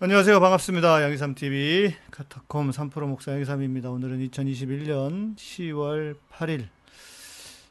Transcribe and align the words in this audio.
안녕하세요. 0.00 0.40
반갑습니다. 0.40 1.02
양희삼TV 1.04 1.94
카타콤 2.10 2.70
3프로 2.70 3.06
목사 3.06 3.32
양희삼입니다. 3.32 3.90
오늘은 3.90 4.28
2021년 4.28 5.36
10월 5.36 6.16
8일. 6.32 6.68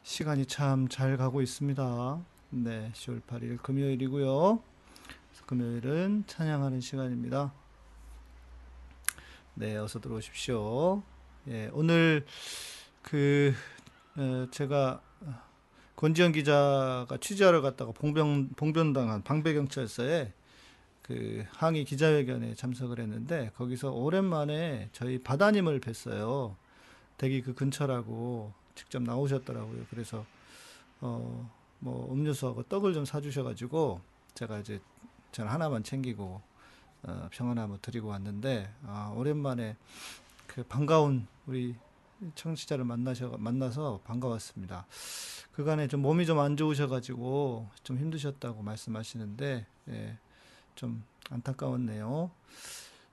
시간이 0.02 0.46
참 0.46 0.88
잘 0.88 1.16
가고 1.16 1.42
있습니다. 1.42 2.18
네, 2.50 2.90
10월 2.94 3.22
8일 3.22 3.62
금요일이고요. 3.62 4.60
금요일은 5.46 6.24
찬양하는 6.26 6.80
시간입니다. 6.80 7.52
네, 9.54 9.76
어서 9.76 10.00
들어오십시오. 10.00 11.02
예, 11.48 11.68
오늘 11.74 12.24
그 13.02 13.52
어, 14.16 14.46
제가 14.50 15.00
권지현 15.96 16.32
기자가 16.32 17.18
취재하러 17.20 17.60
갔다가 17.60 17.92
봉변 17.92 18.48
봉변당한 18.56 19.22
방배경찰서에 19.22 20.32
그 21.04 21.44
항의 21.50 21.84
기자회견에 21.84 22.54
참석을 22.54 22.98
했는데 22.98 23.50
거기서 23.56 23.92
오랜만에 23.92 24.88
저희 24.92 25.18
바다님을 25.22 25.80
뵀어요. 25.80 26.56
대기 27.18 27.42
그 27.42 27.54
근처라고 27.54 28.52
직접 28.74 29.02
나오셨더라고요. 29.02 29.86
그래서 29.90 30.26
어 31.00 31.64
뭐 31.84 32.10
음료수하고 32.10 32.62
떡을 32.62 32.94
좀 32.94 33.04
사주셔가지고 33.04 34.00
제가 34.34 34.58
이제 34.58 34.80
전 35.32 35.46
하나만 35.48 35.82
챙기고 35.82 36.40
어, 37.02 37.28
평 37.30 37.50
하나 37.50 37.66
뭐 37.66 37.78
드리고 37.82 38.08
왔는데 38.08 38.72
아, 38.86 39.12
오랜만에 39.14 39.76
그 40.46 40.62
반가운 40.64 41.26
우리 41.46 41.74
청취자를 42.36 42.86
만나셔 42.86 43.36
만나서 43.38 44.00
반가웠습니다. 44.04 44.86
그간에 45.52 45.86
좀 45.86 46.00
몸이 46.00 46.24
좀 46.24 46.38
안 46.38 46.56
좋으셔가지고 46.56 47.68
좀 47.82 47.98
힘드셨다고 47.98 48.62
말씀하시는데 48.62 49.66
예, 49.90 50.18
좀 50.74 51.04
안타까웠네요. 51.30 52.30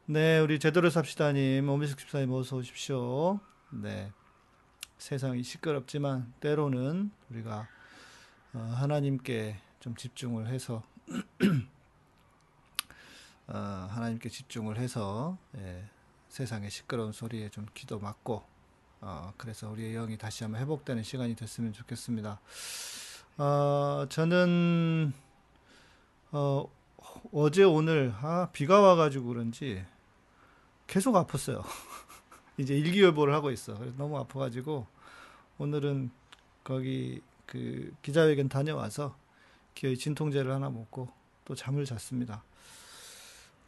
네, 0.08 0.40
우리 0.40 0.60
제대로 0.60 0.90
삽시다님, 0.90 1.70
오미숙 1.70 2.00
집사님 2.00 2.32
어서 2.32 2.58
오십시오. 2.58 3.40
네, 3.70 4.12
세상이 4.98 5.44
시끄럽지만 5.44 6.34
때로는 6.40 7.12
우리가 7.30 7.68
어, 8.53 8.59
하나님께 8.76 9.58
좀 9.80 9.95
집중을 9.95 10.48
해서 10.48 10.84
어, 13.48 13.88
하나님께 13.90 14.30
집중을 14.30 14.78
해서 14.78 15.38
예, 15.58 15.84
세상의 16.30 16.70
시끄러운 16.70 17.12
소리에 17.12 17.50
좀 17.50 17.66
기도 17.73 18.00
막고 18.00 18.44
어, 19.02 19.34
그래서 19.38 19.70
우리의 19.70 19.94
영이 19.94 20.18
다시 20.18 20.44
한번 20.44 20.62
회복되는 20.62 21.03
시간이 21.03 21.36
됐으면 21.36 21.73
좋겠습니다. 21.73 22.40
어, 23.38 24.06
저는 24.09 25.14
어, 26.31 26.66
어제 27.31 27.63
오늘 27.63 28.13
아, 28.21 28.49
비가 28.52 28.81
와가지고 28.81 29.27
그런지 29.27 29.83
계속 30.88 31.13
아팠어요. 31.16 31.63
이제 32.57 32.75
일기예보를 32.75 33.33
하고 33.33 33.52
있어. 33.52 33.77
그래서 33.77 33.95
너무 33.97 34.17
아파가지고 34.17 34.85
오늘은 35.57 36.11
거기 36.63 37.22
그 37.45 37.94
기자회견 38.02 38.49
다녀와서 38.49 39.16
기어이 39.73 39.97
진통제를 39.97 40.52
하나 40.52 40.69
먹고 40.69 41.09
또 41.45 41.55
잠을 41.55 41.85
잤습니다. 41.85 42.44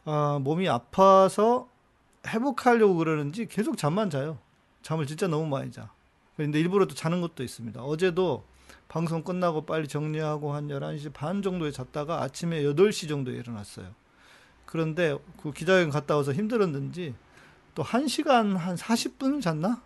아, 0.04 0.38
몸이 0.42 0.68
아파서 0.68 1.68
회복하려고 2.26 2.96
그러는지 2.96 3.46
계속 3.46 3.76
잠만 3.76 4.10
자요. 4.10 4.38
잠을 4.82 5.06
진짜 5.06 5.26
너무 5.26 5.46
많이 5.46 5.70
자. 5.72 5.92
근데 6.36 6.60
일부러 6.60 6.86
또 6.86 6.94
자는 6.94 7.20
것도 7.20 7.42
있습니다. 7.42 7.82
어제도 7.82 8.44
방송 8.88 9.22
끝나고 9.22 9.66
빨리 9.66 9.88
정리하고 9.88 10.52
한 10.52 10.68
11시 10.68 11.12
반 11.12 11.42
정도에 11.42 11.70
잤다가 11.70 12.22
아침에 12.22 12.62
8시 12.62 13.08
정도에 13.08 13.34
일어났어요. 13.34 13.94
그런데 14.66 15.16
그 15.42 15.52
기자회견 15.52 15.90
갔다 15.90 16.16
와서 16.16 16.32
힘들었는지 16.32 17.14
또 17.74 17.82
1시간 17.82 18.56
한 18.56 18.76
40분을 18.76 19.42
잤나? 19.42 19.82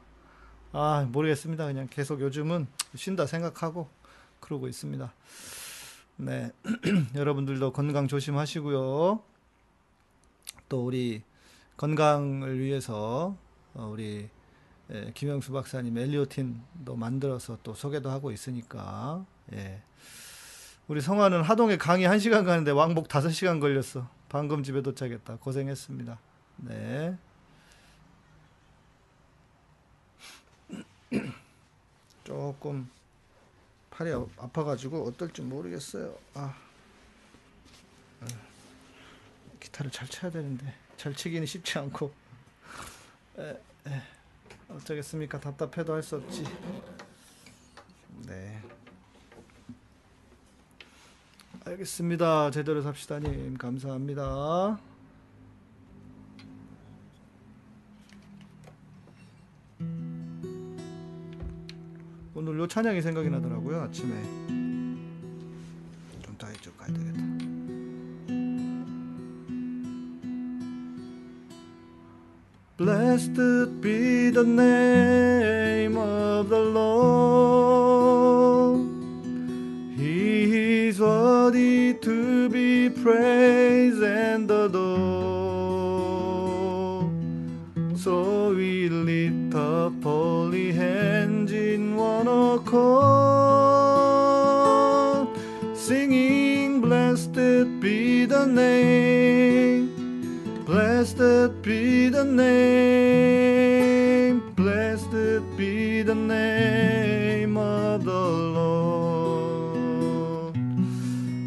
아, 0.73 1.07
모르겠습니다. 1.11 1.67
그냥 1.67 1.89
계속 1.91 2.21
요즘은 2.21 2.67
쉰다 2.95 3.27
생각하고 3.27 3.89
그러고 4.41 4.69
있습니다. 4.69 5.13
네. 6.17 6.53
여러분들도 7.15 7.73
건강 7.73 8.09
조심하시고요. 8.09 9.23
또 10.69 10.85
우리 10.85 11.23
건강을 11.77 12.59
위해서 12.59 13.37
어, 13.75 13.89
우리 13.93 14.29
예, 14.91 15.13
김영수 15.15 15.53
박사님 15.53 15.99
엘리오틴도 15.99 16.97
만들어서 16.97 17.59
또 17.63 17.75
소개도 17.75 18.11
하고 18.11 18.33
있으니까 18.33 19.25
예. 19.53 19.83
우리 20.87 21.03
성화는 21.03 21.43
하동에 21.43 21.77
강의 21.77 22.09
1시간 22.09 22.47
가는데 22.47 22.71
왕복 22.71 23.09
5시간 23.09 23.61
걸렸어. 23.61 24.09
방금 24.31 24.63
집에 24.63 24.81
도착했다. 24.81 25.37
고생했습니다. 25.37 26.19
네. 26.57 27.19
조금 32.25 32.91
팔이 33.91 34.13
아파가지고 34.39 35.07
어떨지 35.07 35.43
모르겠어요. 35.43 36.15
아. 36.35 36.57
기타를 39.61 39.91
잘 39.91 40.09
쳐야 40.09 40.31
되는데 40.31 40.75
잘 40.97 41.15
치기는 41.15 41.47
쉽지 41.47 41.79
않고 41.79 42.13
에, 43.39 43.51
에. 43.87 44.18
어쩌겠습니까? 44.69 45.41
답답해도 45.41 45.95
할 45.95 46.03
수 46.03 46.17
없지. 46.17 46.45
네. 48.27 48.61
알겠습니다. 51.65 52.51
제대로 52.51 52.83
삽시다님 52.83 53.57
감사합니다. 53.57 54.79
오늘 62.35 62.59
요 62.59 62.67
찬양이 62.69 63.03
생각이 63.03 63.29
나더라고요 63.31 63.81
아침에 63.83 64.58
Blessed 72.89 73.83
be 73.83 74.31
the 74.31 74.45
name 74.45 75.99
of 75.99 76.49
the 76.49 76.59
Lord. 76.59 78.09
He 79.95 80.87
is 80.87 80.99
worthy 80.99 81.93
to 81.93 82.49
be 82.49 82.89
praised 82.89 84.03
and 84.03 84.51
adored. 84.51 84.81
So 87.95 88.55
we 88.55 88.89
lift 88.89 89.55
up 89.55 90.03
holy 90.03 90.73
hands 90.73 91.53
in 91.53 91.95
one 91.95 92.27
accord, 92.27 92.89
singing, 95.77 96.81
Blessed 96.81 97.35
be 97.83 98.25
the 98.25 98.47
name. 98.47 99.18
Blessed 100.99 101.63
be 101.63 102.11
the 102.11 102.25
name, 102.25 102.43
blessed 104.57 105.47
be 105.57 106.03
the 106.03 106.13
name 106.13 107.57
of 107.57 108.03
the 108.03 108.13
Lord. 108.53 108.99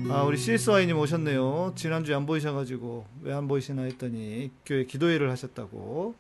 아, 0.09 0.23
우리 0.23 0.37
CSY님 0.37 0.97
오셨네요. 0.97 1.73
지난주에 1.75 2.15
안 2.15 2.25
보이셔가지고, 2.25 3.05
왜 3.23 3.33
안 3.33 3.49
보이시나 3.49 3.81
했더니, 3.81 4.51
교회 4.65 4.85
기도회를 4.85 5.29
하셨다고. 5.29 6.15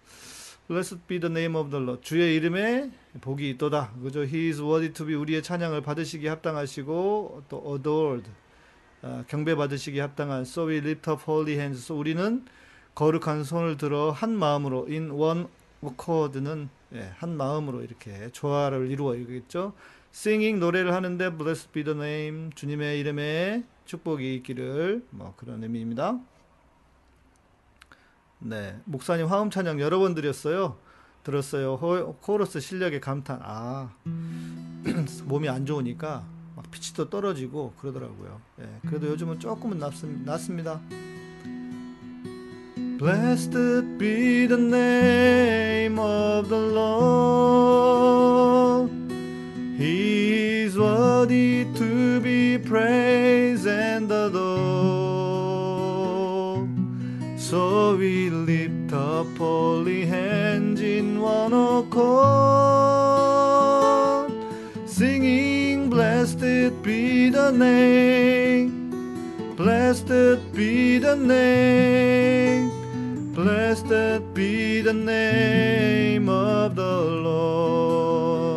Blessed 0.67 0.99
be 1.07 1.21
the 1.21 1.31
name 1.31 1.55
of 1.55 1.69
the 1.69 1.81
Lord. 1.81 2.03
주의 2.03 2.35
이름에 2.35 2.91
복이 3.21 3.49
있도다. 3.51 3.93
그죠? 4.03 4.25
He 4.25 4.49
is 4.49 4.61
worthy 4.61 4.91
to 4.91 5.05
be 5.05 5.15
우리의 5.15 5.41
찬양을 5.41 5.83
받으시기 5.83 6.27
합당하시고, 6.27 7.43
또 7.47 7.63
adored. 7.77 8.29
아, 9.03 9.23
경배 9.29 9.55
받으시기 9.55 9.99
합당한 9.99 10.41
So 10.41 10.67
we 10.67 10.79
lift 10.79 11.09
up 11.09 11.23
holy 11.25 11.53
hands. 11.53 11.81
So 11.81 11.95
우리는 11.97 12.43
거룩한 12.95 13.43
손을 13.43 13.77
들어 13.77 14.11
한 14.11 14.35
마음으로 14.35 14.87
in 14.89 15.11
one 15.11 15.45
accord는 15.83 16.69
예, 16.93 17.13
한 17.17 17.37
마음으로 17.37 17.81
이렇게 17.81 18.29
조화를 18.31 18.91
이루어 18.91 19.15
이겠죠. 19.15 19.73
singing 20.13 20.59
노래를 20.59 20.93
하는데 20.93 21.37
blessed 21.37 21.71
be 21.71 21.83
the 21.83 21.97
name 21.97 22.49
주님의 22.53 22.99
이름에 22.99 23.63
축복이 23.85 24.35
있기를 24.35 25.05
뭐 25.09 25.33
그런 25.37 25.63
의미입니다. 25.63 26.19
네, 28.39 28.79
목사님 28.85 29.27
화음 29.27 29.49
찬양 29.49 29.79
여러 29.79 29.99
번 29.99 30.15
드렸어요. 30.15 30.77
들었어요. 31.23 31.75
호, 31.75 32.15
코러스 32.15 32.59
실력에 32.59 32.99
감탄. 32.99 33.39
아, 33.43 33.91
몸이 35.25 35.47
안 35.47 35.65
좋으니까 35.65 36.25
막 36.55 36.71
피치도 36.71 37.09
떨어지고 37.09 37.73
그러더라고요. 37.79 38.41
예, 38.59 38.79
그래도 38.87 39.07
요즘은 39.07 39.39
조금은 39.39 39.77
낫습, 39.77 40.09
낫습니다. 40.25 40.81
Blessed 43.01 43.97
be 43.97 44.45
the 44.45 44.57
name 44.57 45.97
of 45.97 46.49
the 46.49 46.55
Lord. 46.79 47.71
He 49.75 50.61
is 50.61 50.77
worthy 50.77 51.65
to 51.73 52.19
be 52.19 52.59
praised 52.59 53.65
and 53.65 54.05
adored. 54.11 54.39
So 57.39 57.95
we 57.97 58.29
lift 58.29 58.93
up 58.93 59.35
holy 59.35 60.05
hands 60.05 60.79
in 60.79 61.19
one 61.19 61.53
accord, 61.53 62.21
singing, 64.87 65.89
Blessed 65.89 66.83
be 66.83 67.31
the 67.31 67.49
name, 67.49 68.91
blessed 69.55 70.53
be 70.53 70.99
the 70.99 71.15
name, 71.15 72.70
blessed 73.43 74.21
be 74.35 74.81
the 74.81 74.93
name 74.93 76.29
of 76.29 76.75
the 76.75 76.97
Lord. 77.27 78.51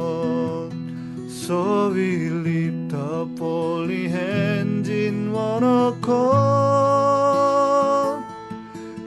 So 1.30 1.88
we 1.88 2.28
lift 2.28 2.92
up 2.92 3.38
holy 3.38 4.08
hands 4.08 4.90
in 4.90 5.32
one 5.32 5.64
accord, 5.64 6.24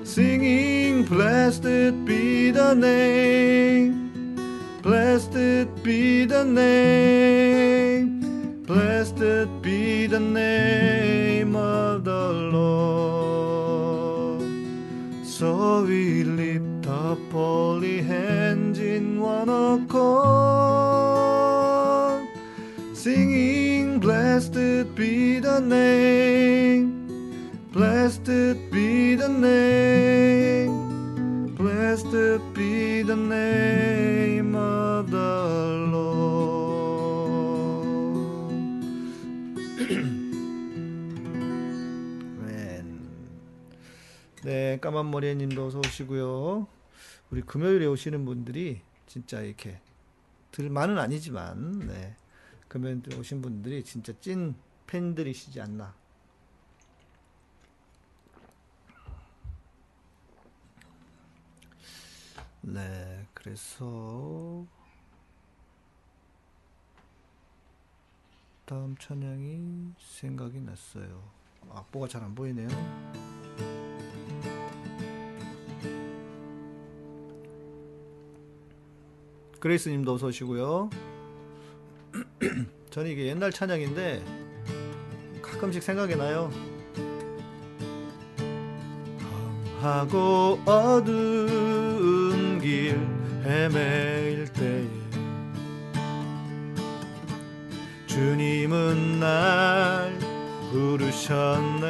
singing, 0.04 1.04
Blessed 1.04 2.06
be 2.06 2.50
the 2.50 2.74
name, 2.74 4.10
blessed 4.82 5.68
be 5.84 6.26
the 6.26 6.44
name, 6.44 8.20
blessed 8.66 9.48
be 9.62 10.08
the 10.08 10.20
name 10.20 11.27
in 18.80 19.20
one 19.20 19.50
accord, 19.50 19.98
singing, 22.94 24.00
Blessed 24.00 24.96
be 24.96 25.40
the 25.40 25.60
name, 25.60 27.08
blessed 27.74 28.56
be 28.72 29.16
the 29.16 29.28
name, 29.28 30.72
blessed 31.56 32.40
be 32.54 33.02
the 33.02 33.16
name 33.16 34.56
of 34.56 35.10
the 35.12 35.88
Lord. 35.92 36.28
네, 44.44 44.78
까만 44.80 45.12
머리님도 45.12 45.66
어서 45.66 45.80
오시고요. 45.80 46.77
우리 47.30 47.42
금요일에 47.42 47.86
오시는 47.86 48.24
분들이 48.26 48.82
진짜 49.06 49.42
이렇게 49.42 49.82
들만은 50.52 50.98
아니지만, 50.98 51.80
네, 51.80 52.16
금요일에 52.68 53.16
오신 53.18 53.42
분들이 53.42 53.84
진짜 53.84 54.14
찐 54.22 54.56
팬들이시지 54.88 55.60
않나. 55.62 55.94
네, 62.62 63.26
그래서 63.34 64.66
다음 68.66 68.98
찬양이 68.98 69.94
생각이 70.00 70.60
났어요. 70.60 71.24
악보가 71.70 72.08
잘 72.08 72.24
안 72.24 72.36
보이네요. 72.36 72.68
그레이스님도 79.68 80.14
어서 80.14 80.28
오시고요. 80.28 80.90
저는 82.90 83.12
이게 83.12 83.28
옛날 83.28 83.52
찬양인데 83.52 84.24
가끔씩 85.42 85.84
생각이 85.84 86.16
나요. 86.16 86.50
하고 89.82 90.58
어두운 90.66 92.60
길 92.62 92.98
헤매일 93.44 94.46
때에 94.54 94.88
주님은 98.08 99.20
날 99.20 100.18
부르셨네 100.72 101.88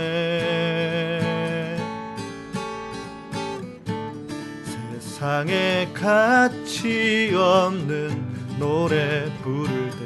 세상에 5.17 5.89
가치 5.95 7.33
없는 7.35 8.59
노래 8.59 9.25
부를 9.41 9.89
때 9.89 9.97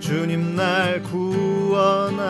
주님 0.00 0.54
날 0.54 1.02
구원하셨네. 1.04 2.20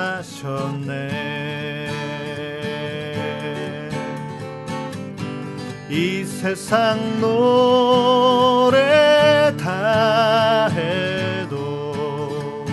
이 5.88 6.25
세상 6.25 7.20
노래 7.20 8.76
다 9.56 10.69
해도 10.69 12.64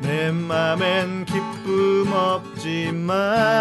내 0.00 0.30
맘엔 0.30 1.26
기쁨 1.26 2.10
없지만 2.10 3.60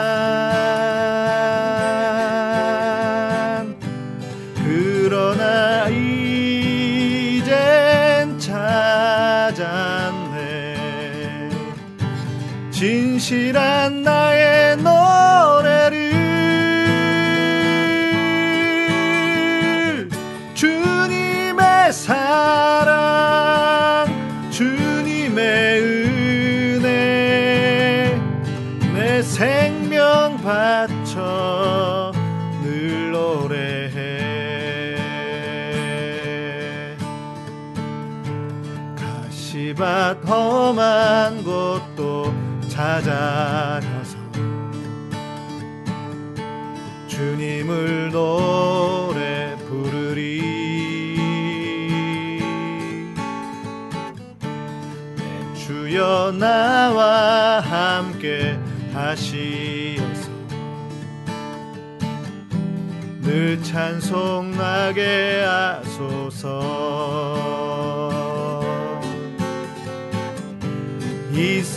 험한 40.30 41.44
곳도 41.44 42.32
찾아가서 42.70 44.16
주님을 47.08 48.12
노래 48.12 49.56
부르리. 49.68 50.40
내 55.18 55.54
주여 55.56 56.34
나와 56.34 57.62
함께 57.62 58.60
하시어서 58.94 60.30
늘 63.22 63.62
찬송하게 63.64 65.42
하 65.44 65.79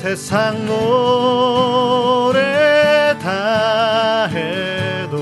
세상 0.02 0.66
노래 0.66 2.40
다 3.22 4.26
해도 4.26 5.16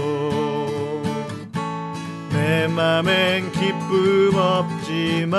내 2.33 2.67
맘엔 2.67 3.53
기쁨 3.53 4.33
없지만 4.35 5.39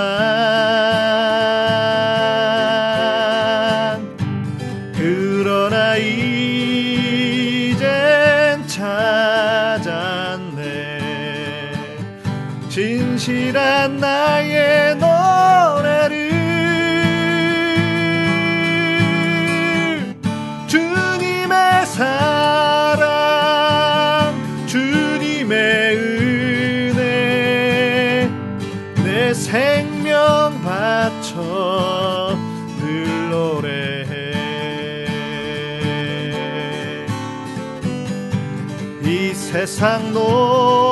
세상 39.82 40.14
노 40.14 40.91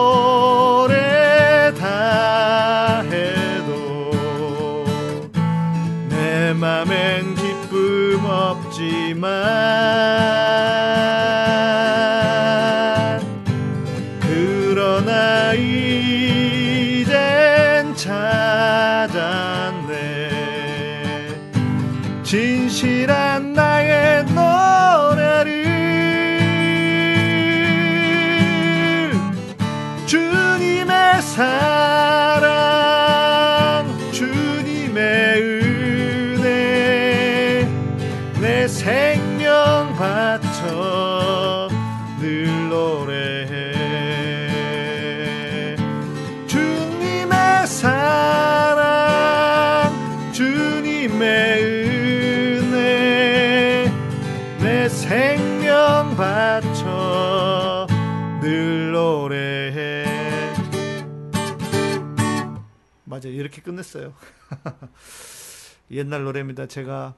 이렇게 63.49 63.61
끝냈어요 63.61 64.13
옛날 65.91 66.23
노래입니다 66.23 66.67
제가 66.67 67.15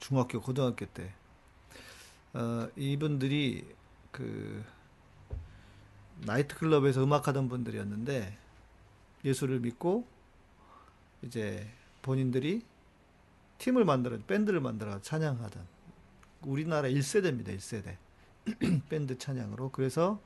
중학교 0.00 0.40
고등학교 0.40 0.86
때 0.86 1.12
어, 2.32 2.68
이분들이 2.76 3.66
그 4.10 4.64
나이트클럽에서 6.26 7.04
음악하던 7.04 7.48
분들이었는데 7.48 8.36
예수를 9.24 9.60
믿고 9.60 10.06
이제 11.22 11.68
본인들이 12.02 12.62
팀을 13.58 13.84
만들어 13.84 14.18
밴드를 14.26 14.60
만들어 14.60 15.00
찬양하던 15.00 15.80
우리나라 16.42 16.88
1세대입니다. 16.88 17.54
1세대. 17.56 17.96
밴드 18.88 19.18
찬양으로. 19.18 19.70
그래서 19.70 20.20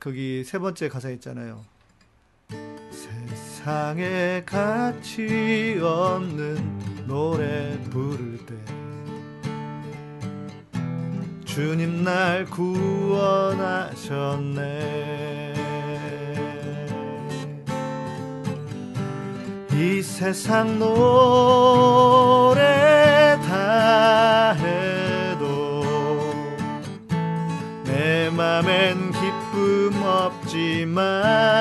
거기 0.00 0.42
세 0.44 0.58
번째 0.58 0.88
가사 0.88 1.10
있잖아요. 1.10 1.64
세상에 3.66 4.44
가치 4.46 5.80
없는 5.82 7.04
노래 7.04 7.76
부를 7.90 8.38
때 8.46 8.54
주님 11.44 12.04
날 12.04 12.44
구원하셨네. 12.44 13.24
이 19.72 20.00
세상 20.00 20.78
노래 20.78 22.60
다 23.48 24.52
해도 24.52 25.82
내 27.84 28.30
맘엔 28.30 29.10
기쁨 29.10 29.90
없지만 30.04 31.56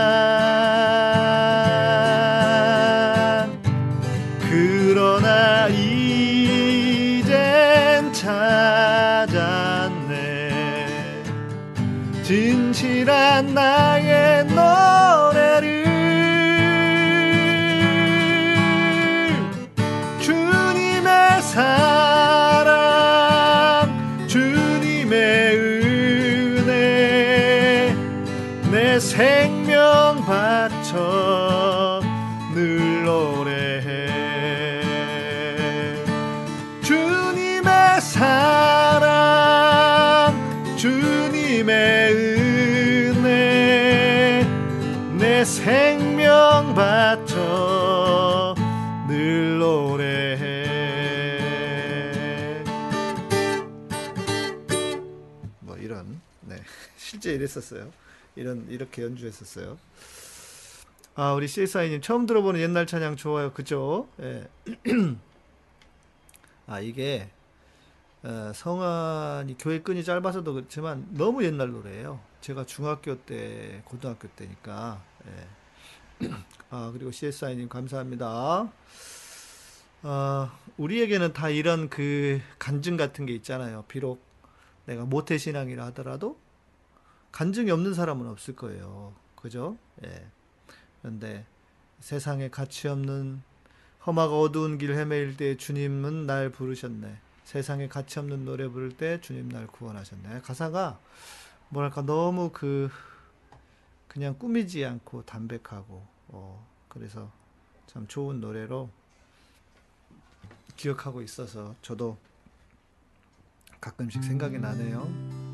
이랬었어요 57.46 57.92
이런 58.36 58.68
이렇게 58.70 59.04
연주했었어요 59.04 59.78
아 61.16 61.34
우리 61.34 61.48
CSI님 61.48 62.02
처음 62.02 62.26
들어보는 62.26 62.60
옛날 62.60 62.86
찬양 62.86 63.16
좋아요 63.16 63.54
그죠 63.54 64.10
예. 64.20 64.48
아 66.68 66.80
이게 66.80 67.30
어, 68.26 68.52
성환이 68.56 69.56
교회 69.60 69.82
끈이 69.82 70.04
짧아서도 70.04 70.56
그렇지만 70.56 71.08
너무 71.12 71.44
옛날 71.44 71.70
노래예요. 71.70 72.20
제가 72.42 72.66
중학교 72.66 73.24
때, 73.24 73.84
고등학교 73.86 74.28
때니까. 74.30 75.00
예. 75.28 76.28
아 76.72 76.90
그리고 76.92 77.12
CSI님 77.12 77.70
감사합니다. 77.70 78.72
어, 80.02 80.52
우리에게는 80.78 81.34
다 81.34 81.50
이런 81.50 81.88
그 81.88 82.42
간증 82.58 82.98
같은 82.98 83.28
게 83.28 83.34
있잖아요. 83.34 83.86
비록 83.88 84.24
내가 84.86 85.06
모태 85.06 85.38
신앙이라 85.38 85.86
하더라도 85.88 86.40
간증이 87.36 87.70
없는 87.70 87.94
사람은 87.94 88.28
없을 88.28 88.56
거예요. 88.56 89.14
그죠? 89.36 89.78
예. 90.06 90.26
그런데 91.02 91.46
세상에 92.00 92.50
가치 92.50 92.88
없는 92.88 93.44
험하고 94.08 94.40
어두운 94.40 94.78
길 94.78 94.94
헤매일 94.94 95.36
때 95.36 95.58
주님은 95.58 96.28
날 96.28 96.50
부르셨네. 96.50 97.18
세상에 97.44 97.90
가치 97.90 98.20
없는 98.20 98.46
노래 98.46 98.70
부를 98.70 98.96
때 98.96 99.20
주님 99.20 99.50
날 99.50 99.68
구원하셨네. 99.68 100.42
가사가 100.44 100.98
뭐랄까 101.68 102.04
너무 102.04 102.52
그 102.54 102.90
그냥 104.08 104.38
꾸미지 104.40 104.86
않고 104.86 105.26
담백하고 105.26 106.08
어 106.30 106.66
그래서 106.88 107.30
참 107.88 108.08
좋은 108.08 108.40
노래로 108.40 108.90
기억하고 110.78 111.22
있어서 111.22 111.76
저도 111.82 112.18
가끔씩 113.82 114.24
생각이 114.24 114.58
나네요. 114.58 115.45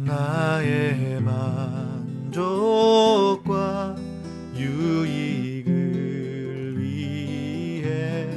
나의 0.00 1.20
만족과 2.30 3.96
유익을 4.56 5.74
위해 6.78 8.28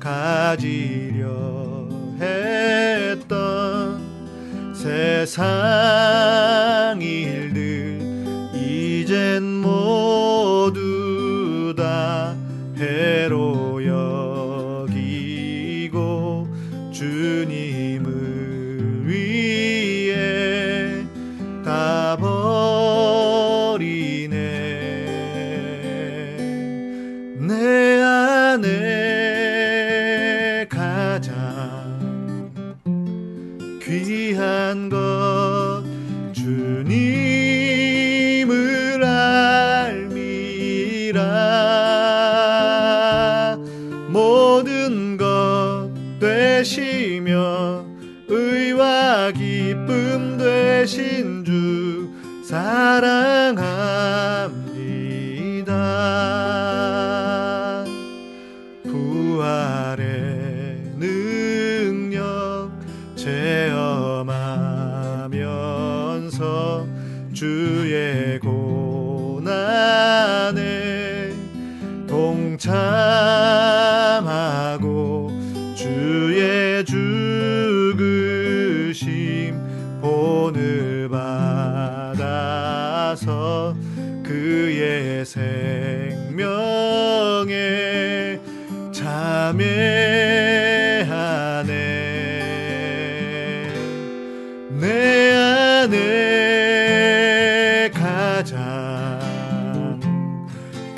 가지려 0.00 1.88
했던 2.20 4.02
세상 4.74 5.40
일들 7.00 7.63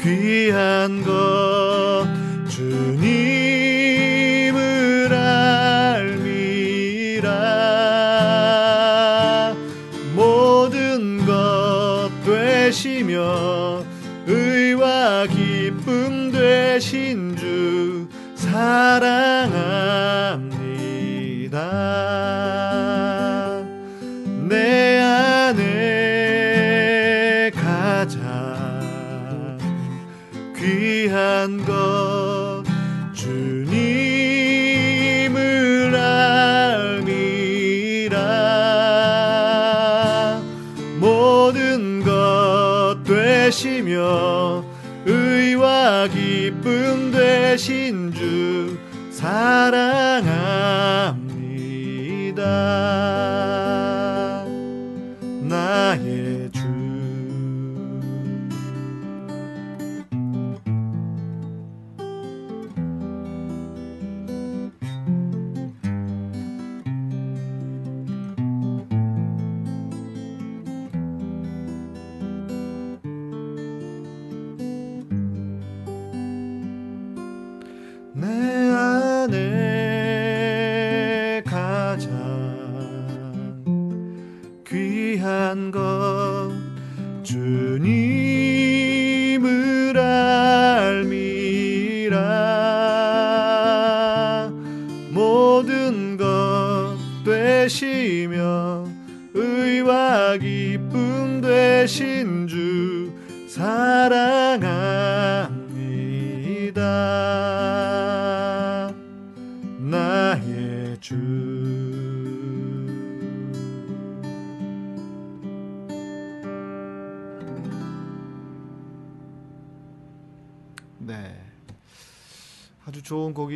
귀한 0.07 1.03
것 1.03 2.07
주님 2.49 4.36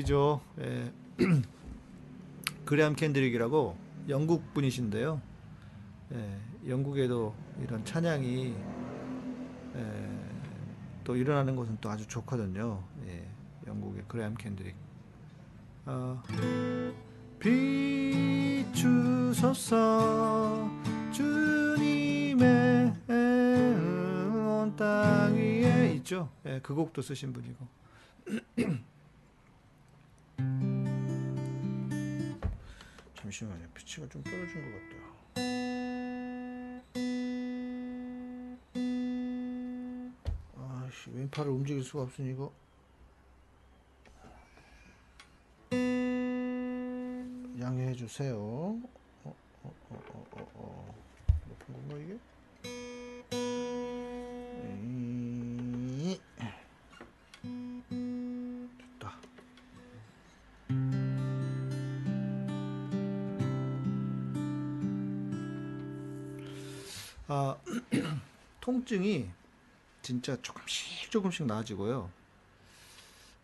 곡이죠. 0.05 0.41
예. 0.61 0.93
그레암 2.65 2.95
캔드릭이라고 2.95 3.77
영국 4.09 4.53
분이신데요. 4.55 5.21
예, 6.13 6.39
영국에도 6.69 7.35
이런 7.63 7.85
찬양이 7.85 8.55
예, 9.77 10.19
또 11.05 11.17
일어나는 11.17 11.57
것은 11.57 11.79
또 11.81 11.91
아주 11.91 12.07
좋거든요. 12.07 12.83
예, 13.07 13.27
영국의 13.67 14.05
그레암 14.09 14.35
캔드릭. 14.37 14.75
어, 15.87 16.23
비추소서 19.01 19.71
주님의 21.13 22.93
온 23.09 24.75
땅 24.77 25.35
위에 25.35 25.93
있죠. 25.97 26.31
예, 26.47 26.61
그 26.63 26.75
곡도 26.75 27.03
쓰신 27.03 27.33
분이고. 27.33 27.67
잠시만요. 33.31 33.69
피치가 33.75 34.09
좀 34.09 34.25
떨어진 34.25 34.61
것 34.61 34.71
같아요. 34.81 35.11
아씨 40.59 41.11
왼팔을 41.11 41.51
움직일 41.53 41.85
수가 41.85 42.03
없으니 42.03 42.33
이거 42.33 42.53
양해해 47.61 47.95
주세요. 47.95 48.37
어, 48.37 48.83
어, 49.25 49.35
어, 49.63 49.73
어, 49.91 50.27
어, 50.33 50.51
어. 50.55 50.95
높은 51.49 51.75
건가 51.75 51.97
이게? 52.05 52.19
통증이 68.81 69.29
진짜 70.01 70.41
조금씩 70.41 71.11
조금씩 71.11 71.47
나아지고요. 71.47 72.11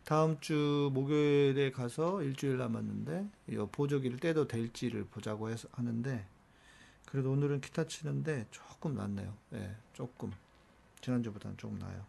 다음 0.05 0.39
주 0.41 0.91
목요일에 0.95 1.73
가서 1.73 2.23
일주일 2.23 2.57
남았는데 2.59 3.29
이 3.51 3.67
보조기를 3.71 4.19
떼도 4.19 4.49
될지를 4.49 5.05
보자고 5.05 5.51
해서 5.51 5.69
하는데 5.73 6.25
그래도 7.05 7.33
오늘은 7.33 7.61
기타 7.61 7.87
치는데 7.87 8.47
조금 8.51 8.95
낫네요. 8.95 9.35
예, 9.55 9.75
조금 9.93 10.33
지난주보다는 11.01 11.57
조금 11.59 11.79
나아요. 11.79 12.05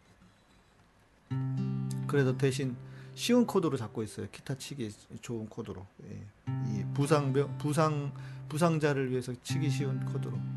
그래도 2.08 2.38
대신 2.38 2.78
쉬운 3.16 3.46
코드로 3.46 3.78
잡고 3.78 4.04
있어요. 4.04 4.28
기타 4.32 4.56
치기 4.56 4.90
좋은 5.22 5.50
코드로. 5.50 5.86
예, 6.06 6.26
이 6.68 6.86
부상 6.94 7.34
부상 7.58 8.14
부상자를 8.48 9.12
위해서 9.12 9.34
치기 9.44 9.70
쉬운 9.70 10.06
코드로. 10.06 10.57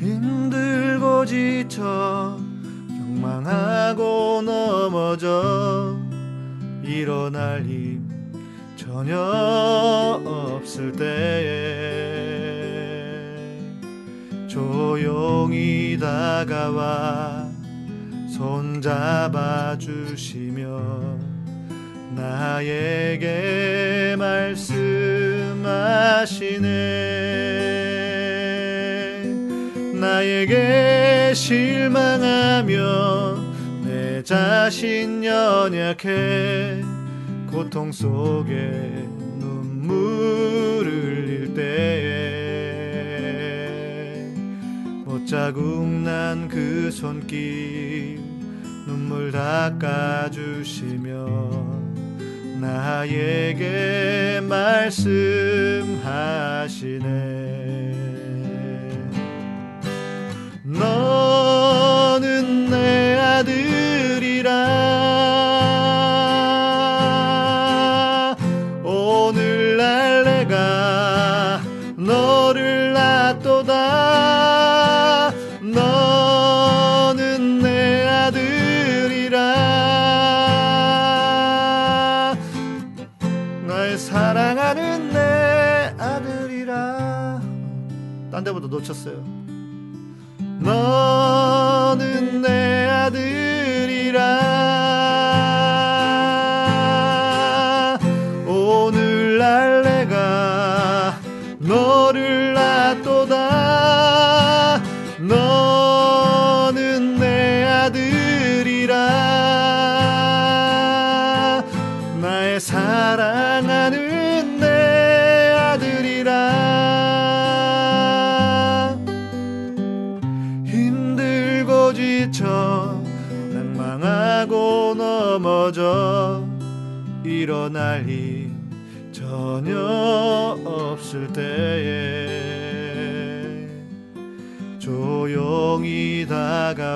힘들고 0.00 1.26
지쳐 1.26 2.38
욕망하고 2.88 4.40
넘어져 4.42 5.98
일어날 6.82 7.62
힘 7.62 8.08
전혀 8.76 9.18
없을 10.24 10.90
때에 10.92 11.10
조용히 14.48 15.98
다가와 16.00 17.46
손잡아 18.30 19.76
주시며 19.76 20.80
나에게 22.16 24.16
말씀하시네 24.18 24.60
나에게 30.20 31.32
실망하며 31.34 32.76
내 33.84 34.22
자신 34.22 35.24
연약해 35.24 36.82
고통 37.50 37.90
속에 37.90 38.52
눈물을 39.38 40.92
흘릴 40.92 41.54
때에 41.54 42.10
못자국 45.06 45.88
난 45.88 46.46
그 46.50 46.90
손길 46.90 48.20
눈물 48.86 49.32
닦아주시며 49.32 51.08
나에게 52.60 54.42
말씀하시네 54.42 56.00
너는 60.90 62.66
내 62.70 63.16
아들이라. 63.18 64.50
오늘날 68.82 70.24
내가 70.24 71.60
너를 71.96 72.92
낳도다. 72.92 73.72
너는 75.62 77.60
내 77.60 78.06
아들이라. 78.08 79.38
날 83.66 83.96
사랑하는 83.96 85.12
내 85.12 85.94
아들이라. 85.98 87.40
딴 88.32 88.42
데보다 88.44 88.66
놓쳤어요. 88.66 89.29
나는 90.70 92.42
내 92.42 92.89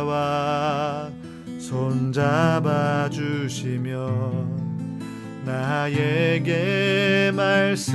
자와 0.05 1.11
손잡아 1.59 3.09
주시며 3.09 4.33
나에게 5.45 7.33
말씀하시네. 7.35 7.95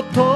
todo 0.00 0.31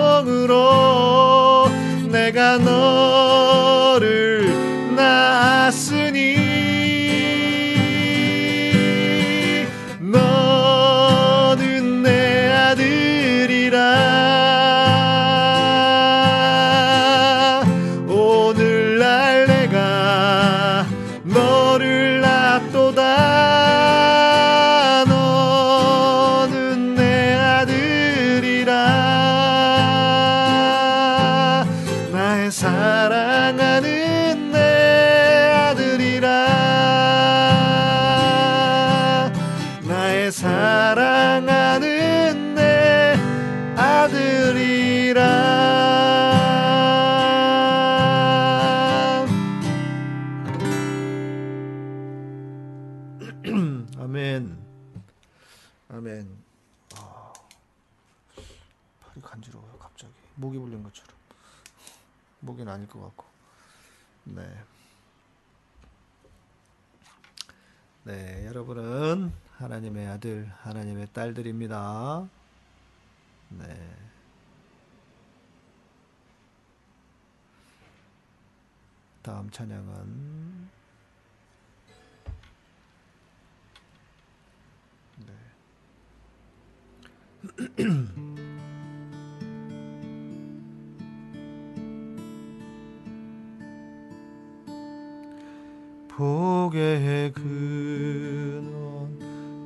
복의 96.08 97.32
근원 97.32 99.18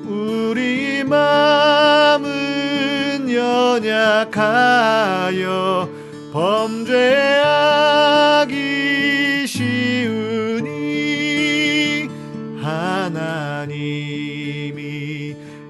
우리 0.08 1.04
마음은 1.04 2.30
연약하여 3.32 4.34
범죄하기 6.34 6.96
쉬우니 9.46 10.66
하나님이 12.64 13.76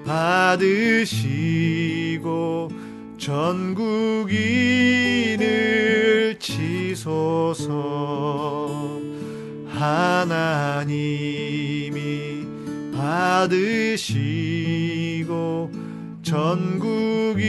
받으시 0.06 1.15
치소서. 7.56 9.00
하나님이 9.70 10.86
받으시고 12.94 14.02
전국인 16.22 17.46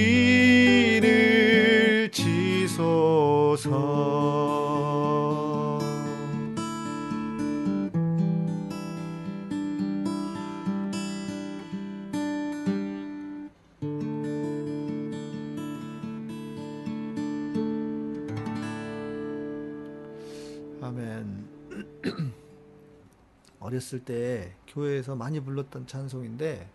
어렸을 23.87 24.05
때 24.05 24.57
교회에서 24.67 25.15
많이 25.15 25.41
불렀던 25.41 25.87
찬송인데 25.87 26.69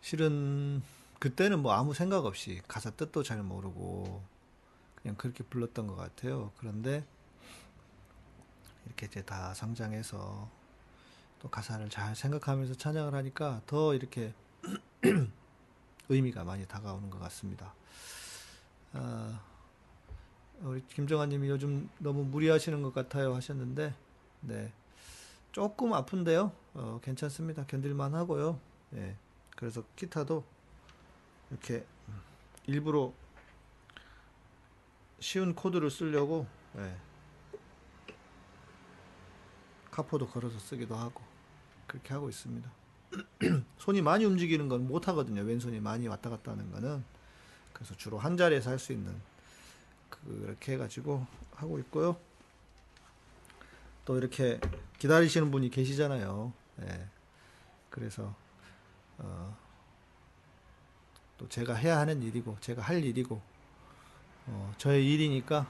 실은 0.00 0.82
그때는 1.18 1.60
뭐 1.60 1.72
아무 1.72 1.94
생각 1.94 2.26
없이 2.26 2.60
가사 2.68 2.90
뜻도 2.90 3.22
잘 3.22 3.42
모르고 3.42 4.22
그냥 4.94 5.16
그렇게 5.16 5.42
불렀던 5.42 5.86
것 5.86 5.96
같아요. 5.96 6.52
그런데 6.58 7.04
이렇게 8.84 9.06
이제 9.06 9.24
다 9.24 9.52
성장해서 9.54 10.48
또 11.40 11.48
가사를 11.48 11.88
잘 11.90 12.14
생각하면서 12.14 12.74
찬양을 12.74 13.14
하니까 13.14 13.62
더 13.66 13.94
이렇게 13.94 14.32
의미가 16.08 16.44
많이 16.44 16.66
다가오는 16.66 17.10
것 17.10 17.18
같습니다. 17.18 17.74
아, 18.96 19.40
우리 20.62 20.82
김정아님이 20.88 21.48
요즘 21.48 21.88
너무 21.98 22.24
무리하시는 22.24 22.82
것 22.82 22.94
같아요 22.94 23.34
하셨는데, 23.34 23.94
네 24.42 24.72
조금 25.52 25.92
아픈데요. 25.94 26.52
어, 26.74 27.00
괜찮습니다. 27.02 27.64
견딜만 27.66 28.14
하고요. 28.14 28.58
예, 28.94 29.16
그래서 29.56 29.82
기타도 29.96 30.44
이렇게 31.50 31.84
일부러 32.66 33.12
쉬운 35.20 35.54
코드를 35.54 35.90
쓰려고 35.90 36.46
예, 36.76 36.96
카포도 39.90 40.28
걸어서 40.28 40.58
쓰기도 40.58 40.94
하고 40.94 41.22
그렇게 41.86 42.12
하고 42.14 42.28
있습니다. 42.28 42.70
손이 43.78 44.02
많이 44.02 44.24
움직이는 44.24 44.68
건 44.68 44.86
못 44.86 45.08
하거든요. 45.08 45.42
왼손이 45.42 45.80
많이 45.80 46.06
왔다 46.08 46.28
갔다 46.30 46.52
하는 46.52 46.70
거는. 46.70 47.02
그래서 47.76 47.94
주로 47.94 48.18
한 48.18 48.36
자리에서 48.38 48.70
할 48.70 48.78
수 48.78 48.92
있는 48.92 49.14
그렇게 50.08 50.72
해가지고 50.72 51.26
하고 51.54 51.78
있고요. 51.80 52.16
또 54.06 54.16
이렇게 54.16 54.58
기다리시는 54.98 55.50
분이 55.50 55.68
계시잖아요. 55.68 56.52
예. 56.82 57.08
그래서 57.90 58.34
어, 59.18 59.56
또 61.36 61.48
제가 61.48 61.74
해야 61.74 61.98
하는 61.98 62.22
일이고 62.22 62.56
제가 62.60 62.80
할 62.80 63.04
일이고 63.04 63.42
어, 64.46 64.74
저의 64.78 65.12
일이니까 65.12 65.66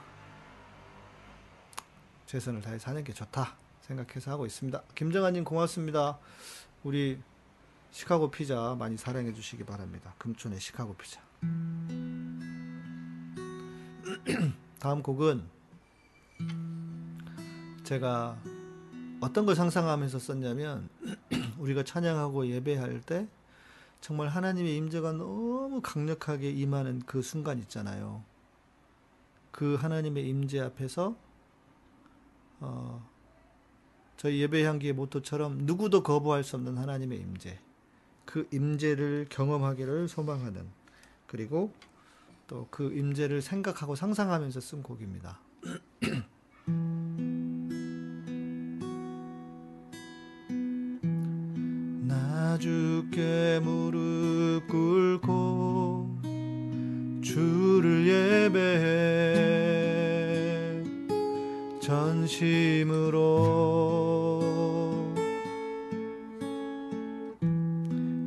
최선을 2.26 2.60
다해 2.60 2.78
사는 2.78 3.02
게 3.02 3.12
좋다 3.12 3.56
생각해서 3.82 4.30
하고 4.30 4.46
있습니다. 4.46 4.82
김정아님 4.94 5.44
고맙습니다. 5.44 6.18
우리 6.84 7.20
시카고 7.90 8.30
피자 8.30 8.76
많이 8.78 8.96
사랑해 8.96 9.32
주시기 9.32 9.64
바랍니다. 9.64 10.14
금촌의 10.18 10.60
시카고 10.60 10.94
피자. 10.94 11.25
다음 14.80 15.02
곡은 15.02 15.44
제가 17.84 18.36
어떤 19.20 19.46
걸 19.46 19.54
상상하면서 19.54 20.18
썼냐면 20.18 20.88
우리가 21.58 21.84
찬양하고 21.84 22.48
예배할 22.48 23.00
때 23.00 23.28
정말 24.00 24.28
하나님의 24.28 24.76
임재가 24.76 25.12
너무 25.12 25.80
강력하게 25.82 26.50
임하는 26.50 27.00
그 27.06 27.22
순간 27.22 27.58
있잖아요. 27.60 28.22
그 29.50 29.74
하나님의 29.74 30.28
임재 30.28 30.60
앞에서 30.60 31.16
어, 32.60 33.08
저희 34.16 34.40
예배 34.40 34.64
향기의 34.64 34.92
모토처럼 34.92 35.58
누구도 35.62 36.02
거부할 36.02 36.44
수 36.44 36.56
없는 36.56 36.78
하나님의 36.78 37.18
임재. 37.18 37.58
그 38.24 38.48
임재를 38.52 39.26
경험하기를 39.30 40.08
소망하는 40.08 40.68
그리고 41.26 41.72
또 42.46 42.68
그 42.70 42.92
임재를 42.92 43.42
생각하고 43.42 43.96
상상하면서 43.96 44.60
쓴 44.60 44.82
곡입니다. 44.82 45.40
나 52.06 52.56
주께 52.58 53.60
무릎 53.62 54.66
꿇고 54.68 56.18
주를 57.22 58.06
예배해 58.06 59.34
전심으로 61.80 63.16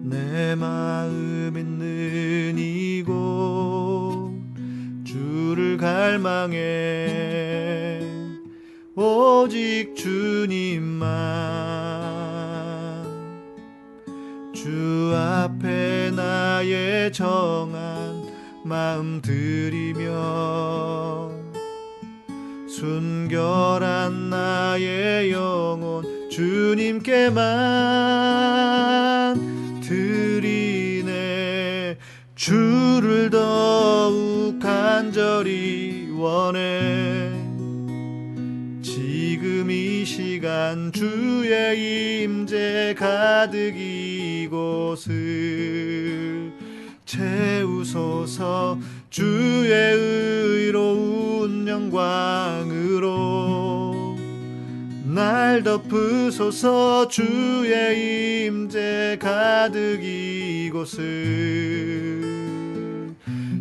내 0.04 0.56
마음 0.56 1.54
있는 1.58 1.80
갈망해 5.80 6.60
오직 8.96 9.96
주님만. 9.96 11.10
주 14.54 15.14
앞에 15.16 16.12
나의 16.12 17.14
정한 17.14 18.28
마음 18.66 19.22
드리며 19.22 20.10
순결한 22.68 24.30
나의 24.30 25.32
영혼 25.32 26.30
주님께만 26.30 28.19
간절히 35.00 36.10
원해. 36.12 37.32
지금 38.82 39.72
이 39.72 40.04
시간 40.04 40.92
주의 40.92 42.24
임재 42.26 42.96
가득 43.00 43.78
이곳을 43.78 45.14
채우소서. 47.06 48.78
주의 49.10 49.72
의로운 49.72 51.66
영광으로 51.66 53.16
날 55.06 55.64
덮으소서. 55.64 57.08
주의 57.08 58.48
임재 58.48 59.18
가득 59.22 60.04
이곳을 60.04 61.00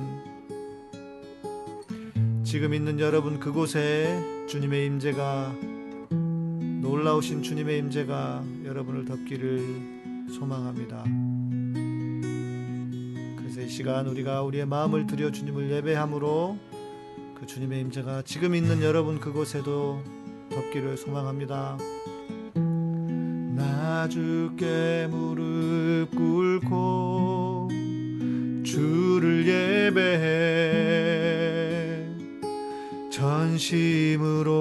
지금 2.43 2.73
있는 2.73 2.99
여러분 2.99 3.39
그곳에 3.39 4.21
주님의 4.47 4.85
임재가 4.85 5.53
놀라우신 6.81 7.43
주님의 7.43 7.79
임재가 7.79 8.43
여러분을 8.65 9.05
덮기를 9.05 10.27
소망합니다. 10.31 11.03
그래서 13.37 13.61
이 13.61 13.69
시간 13.69 14.07
우리가 14.07 14.41
우리의 14.43 14.65
마음을 14.65 15.05
들여 15.05 15.31
주님을 15.31 15.71
예배함으로 15.71 16.72
그 17.43 17.47
주님의 17.47 17.81
임재가 17.81 18.21
지금 18.21 18.55
있는 18.55 18.81
여러분 18.81 19.19
그곳에도 19.19 20.01
덮기를 20.49 20.95
소망합니다. 20.95 21.77
나 22.53 24.07
주께 24.07 25.09
무릎 25.11 26.07
꿇고 26.15 27.67
주를 28.63 29.45
예배해 29.91 30.37
전심으로 33.11 34.53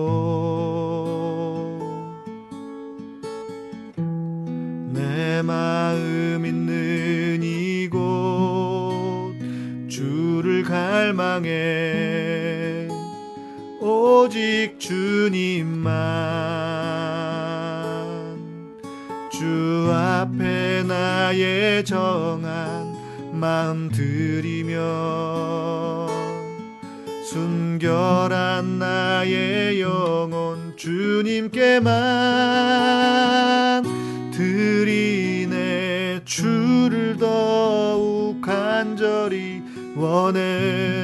내 4.92 5.40
마음 5.42 6.44
있는 6.44 7.44
이곳 7.44 8.00
주를 9.88 10.64
갈망해 10.64 12.21
오직 14.22 14.78
주님만. 14.78 15.90
주 19.32 19.90
앞에 19.92 20.84
나의 20.84 21.84
정한 21.84 22.94
마음 23.32 23.90
들이며 23.90 24.78
순결한 27.24 28.78
나의 28.78 29.80
영혼 29.80 30.76
주님께만 30.76 31.90
드리네. 34.30 36.20
주를 36.24 37.16
더욱 37.18 38.40
간절히 38.40 39.60
원해 39.96 41.01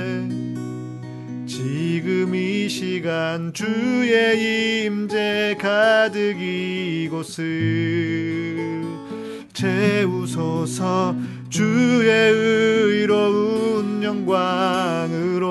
시간 3.28 3.52
주의 3.52 4.86
임재 4.86 5.58
가득 5.60 6.40
이곳을 6.40 7.44
채우소서 9.52 11.14
주의 11.50 12.10
의로운 12.10 14.02
영광으로. 14.02 15.44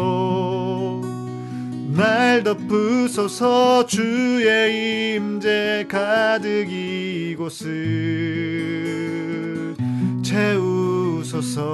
날 1.95 2.43
덮으소서 2.43 3.85
주의 3.85 5.15
임재 5.17 5.85
가득 5.87 6.71
이곳을 6.71 7.75
채우소서 10.23 11.67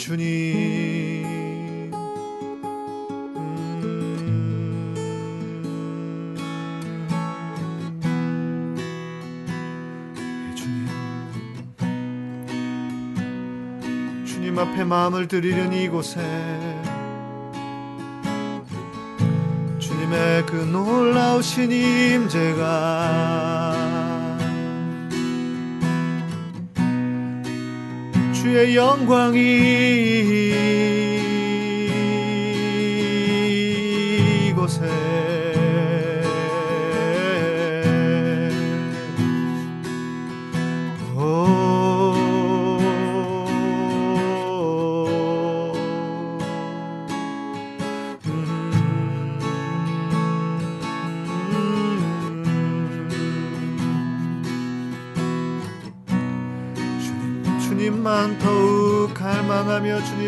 예 0.00 0.04
주님 14.24 14.56
앞에 14.56 14.84
마음을 14.84 15.26
드리는 15.26 15.72
이곳에 15.72 16.20
주님의 19.80 20.46
그 20.46 20.54
놀라우신 20.54 21.72
임재가 21.72 23.18
주의 28.40 28.76
영광이 28.76 29.38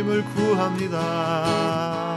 주님을 0.01 0.25
구합니다. 0.25 2.17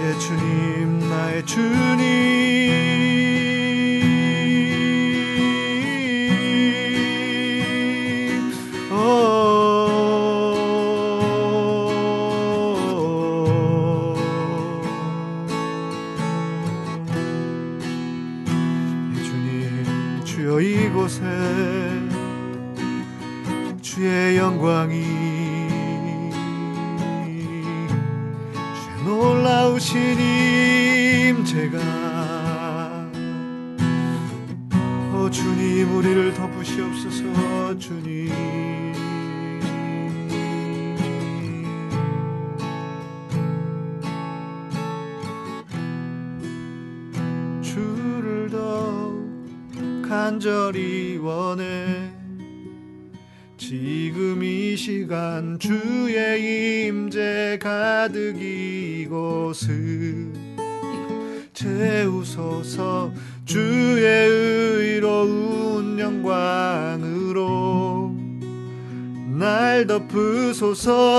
예, 0.00 0.18
주님, 0.18 0.98
나의 1.08 1.46
주님. 1.46 2.81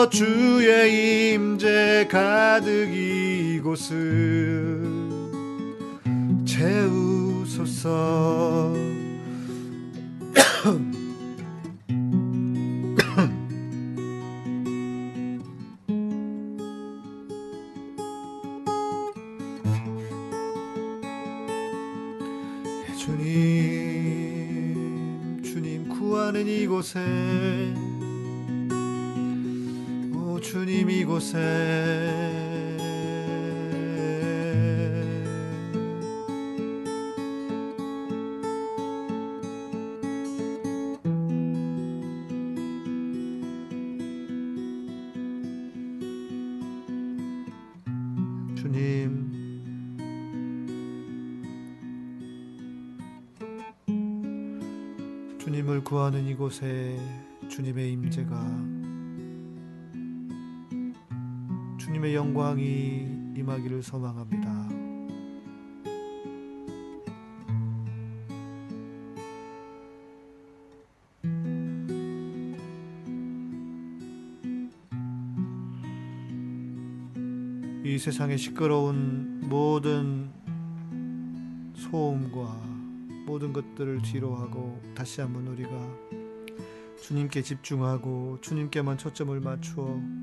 덮으소서 0.03 0.09
주의 0.09 1.33
임재 1.33 2.07
가득 2.09 2.89
이곳을 2.93 4.81
채우소서. 6.45 7.93
주님 22.97 24.23
주님 25.43 25.87
구하는 25.89 26.47
이곳에 26.47 26.99
오 26.99 27.92
주님 30.53 30.87
이곳에. 30.87 31.39
주님. 48.55 49.31
주님을 55.39 55.83
구하는 55.83 56.27
이곳에 56.27 56.99
주님의 57.49 57.91
임재가 57.93 58.82
주님의 62.03 62.15
영광이 62.15 63.33
임하기를 63.37 63.81
소망합니다. 63.81 64.69
이 77.85 77.97
세상의 77.97 78.37
시끄러운 78.37 79.39
모든 79.47 80.29
소음과 81.75 82.61
모든 83.25 83.53
것들을 83.53 84.01
뒤로하고 84.01 84.81
다시 84.93 85.21
한번 85.21 85.47
우리가 85.47 85.71
주님께 87.01 87.41
집중하고 87.41 88.39
주님께만 88.41 88.97
초점을 88.97 89.39
맞추어 89.39 90.22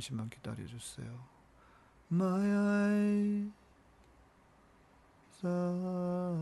잠시만 0.00 0.30
기다려 0.30 0.66
주세요. 0.66 1.06
My 2.10 2.40
eyes 2.40 3.52
are 5.44 6.40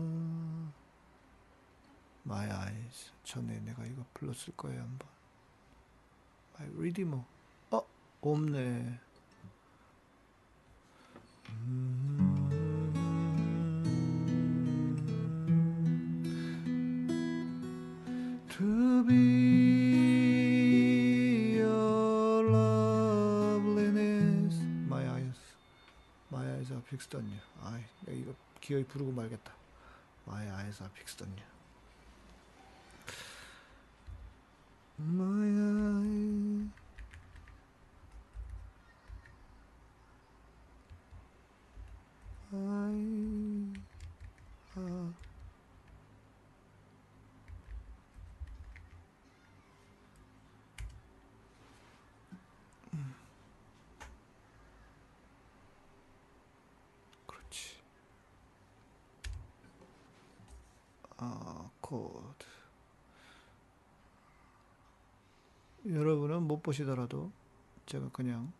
My 2.25 2.49
eyes 2.49 3.11
전에 3.25 3.59
내가 3.59 3.83
이거 3.85 4.05
불렀을 4.13 4.55
거예요 4.55 4.81
한번. 4.81 5.09
My 6.57 6.71
redeemer. 6.75 7.25
어 7.71 7.85
없네. 8.21 8.99
음. 11.49 12.15
To 18.49 19.03
be 19.03 19.98
eyes 26.99 27.25
you. 27.27 27.39
아, 27.61 27.79
이거 28.09 28.33
기어이 28.59 28.83
부르고 28.83 29.11
말겠다. 29.11 29.53
Eyes 30.47 30.83
fixed 30.91 31.23
on 31.23 31.31
you. 31.31 31.45
My 34.99 35.49
eye. 35.49 36.69
I. 42.51 43.73
아. 44.75 45.13
음. 52.93 53.13
그렇지. 57.27 57.77
아, 61.17 61.69
코드. 61.81 62.45
여러분은 65.85 66.47
못 66.59 66.63
보시더라도 66.63 67.31
제가 67.85 68.09
그냥 68.11 68.51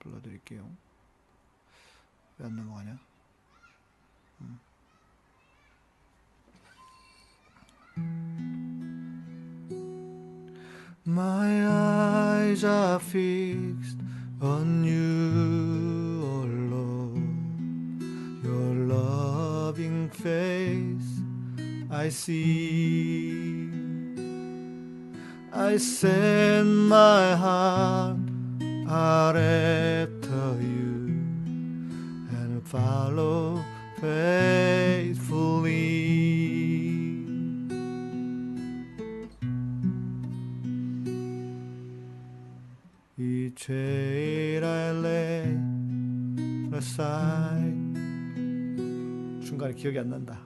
불러드릴게요. 0.00 0.68
왜 2.38 2.46
안 2.46 2.56
넘어가냐? 2.56 2.98
음. 4.42 4.60
My 11.06 11.66
eyes 11.66 12.64
are 12.64 12.98
fixed 13.00 13.98
on 14.40 14.84
you, 14.84 16.20
oh 16.22 16.46
Lord. 16.70 17.22
Your 18.44 18.74
loving 18.86 20.10
face 20.10 21.22
I 21.90 22.08
see. 22.08 23.61
I 25.64 25.76
send 25.76 26.88
my 26.88 27.36
heart 27.36 28.16
out 28.88 29.36
after 29.36 30.56
you 30.60 31.14
and 32.36 32.60
follow 32.66 33.62
faithfully. 34.00 35.70
이 43.16 43.52
죄를 43.54 44.64
I 44.64 44.90
lay 44.98 45.56
aside 46.74 47.78
중간에 49.46 49.74
기억이 49.74 49.96
안 50.00 50.10
난다. 50.10 50.40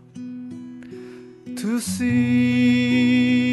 To 1.57 1.77
see 1.79 3.47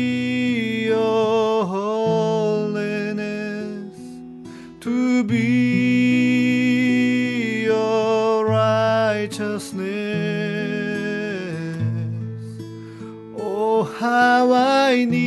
I 14.94 15.06
need. 15.06 15.23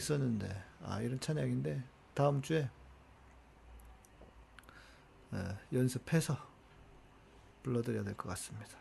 있었는데 0.00 0.64
아 0.82 1.00
이런 1.02 1.20
찬양인데 1.20 1.82
다음 2.14 2.40
주에 2.42 2.68
예, 5.32 5.56
연습해서 5.72 6.36
불러드려야 7.62 8.02
될 8.02 8.14
것 8.14 8.28
같습니다. 8.30 8.78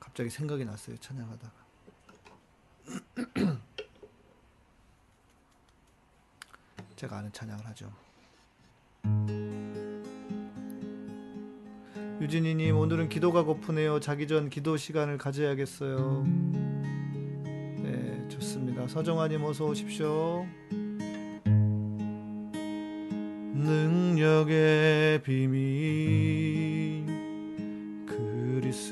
갑자기 0.00 0.30
생각이 0.30 0.64
났어요 0.64 0.96
찬양하다가 0.96 1.52
제가 6.96 7.18
아는 7.18 7.30
찬양을 7.32 7.64
하죠. 7.66 7.92
유진이님 12.20 12.76
오늘은 12.76 13.08
기도가 13.08 13.44
고프네요. 13.44 14.00
자기 14.00 14.26
전 14.26 14.50
기도 14.50 14.76
시간을 14.76 15.18
가져야겠어요. 15.18 16.24
서정아님 18.88 19.44
어서 19.44 19.66
오십시오. 19.66 20.46
능력의 23.54 25.22
비밀 25.22 27.04
그리스도의 28.06 28.88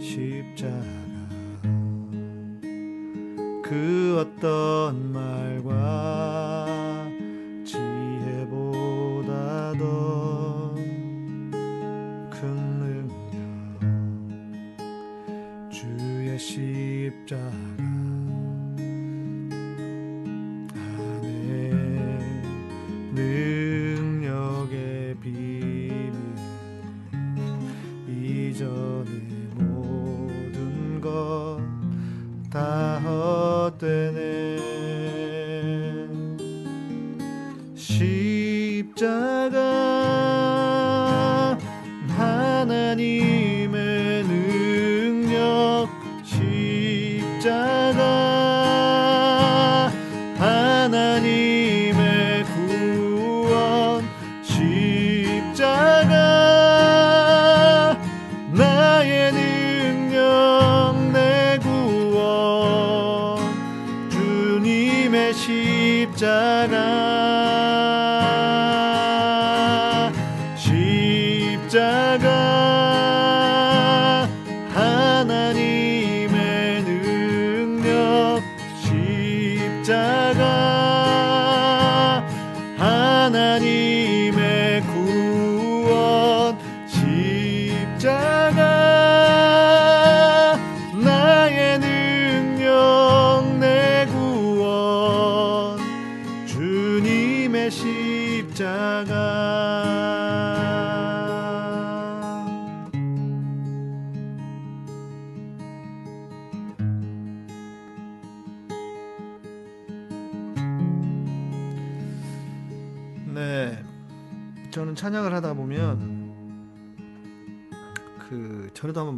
십자가 0.00 0.95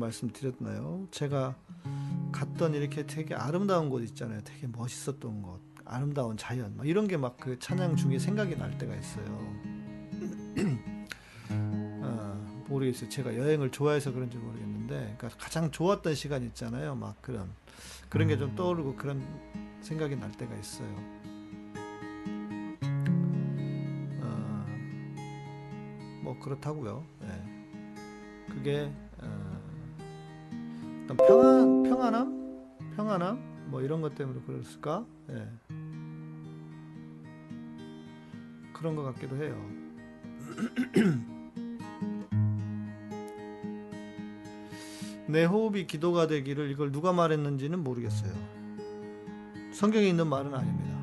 말씀드렸나요? 0.08 1.06
제가 1.10 1.54
갔던 2.32 2.74
이렇게 2.74 3.06
되게 3.06 3.34
아름다운 3.34 3.88
곳 3.90 4.02
있잖아요. 4.02 4.40
되게 4.44 4.66
멋있었던 4.66 5.42
곳, 5.42 5.60
아름다운 5.84 6.36
자연, 6.36 6.76
막 6.76 6.86
이런 6.86 7.06
게 7.08 7.16
막 7.16 7.36
그 7.38 7.58
찬양 7.58 7.96
중에 7.96 8.18
생각이 8.18 8.56
날 8.56 8.76
때가 8.78 8.94
있어요. 8.94 9.54
아, 11.50 12.64
모르겠어요. 12.68 13.08
제가 13.08 13.36
여행을 13.36 13.70
좋아해서 13.70 14.12
그런지 14.12 14.36
모르겠는데, 14.38 15.14
그러니까 15.18 15.28
가장 15.42 15.70
좋았던 15.70 16.14
시간 16.14 16.42
있잖아요. 16.44 16.94
막 16.94 17.20
그런 17.22 17.48
그런 18.08 18.28
게 18.28 18.36
좀 18.38 18.54
떠오르고 18.54 18.96
그런 18.96 19.22
생각이 19.82 20.16
날 20.16 20.32
때가 20.32 20.54
있어요. 20.56 20.88
아, 24.22 24.66
뭐 26.22 26.38
그렇다고요. 26.40 27.04
네. 27.20 27.42
그게 28.48 28.90
어, 28.92 29.07
어떤 31.08 31.16
평안 31.16 31.82
평안함 31.84 32.38
평안함 32.96 33.38
뭐 33.70 33.80
이런 33.80 34.02
것 34.02 34.14
때문에 34.14 34.40
그랬을까? 34.46 35.06
예. 35.30 35.48
그런 38.74 38.94
것 38.94 39.04
같기도 39.04 39.36
해요. 39.36 39.56
내 45.26 45.46
호흡이 45.46 45.86
기도가 45.86 46.26
되기를 46.26 46.70
이걸 46.70 46.92
누가 46.92 47.14
말했는지는 47.14 47.82
모르겠어요. 47.82 48.32
성경에 49.72 50.06
있는 50.06 50.26
말은 50.26 50.52
아닙니다. 50.54 50.98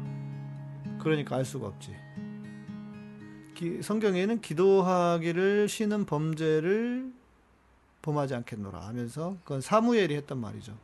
그러니까 0.99 1.35
알 1.35 1.45
수가 1.45 1.65
없지. 1.67 1.95
기- 3.55 3.81
성경에는 3.81 4.41
기도하기를 4.41 5.67
쉬는 5.67 6.05
범죄를 6.05 7.11
범하지 8.05 8.35
않겠노라 8.35 8.79
하면서 8.87 9.35
그건 9.43 9.61
사무엘이 9.61 10.15
했던 10.15 10.39
말이죠. 10.39 10.77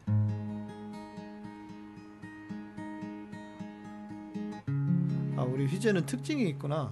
아 5.37 5.43
우리 5.43 5.67
휘재는 5.67 6.05
특징이 6.07 6.49
있구나. 6.49 6.91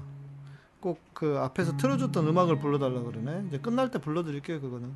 꼭 0.80 1.10
그 1.20 1.38
앞에서 1.38 1.76
틀어줬던 1.76 2.26
음악을 2.28 2.60
불러달라 2.60 3.02
그러네. 3.02 3.48
이제 3.50 3.60
끝날 3.60 3.92
때 3.92 4.00
불러드릴게요 4.00 4.62
그거는. 4.62 4.94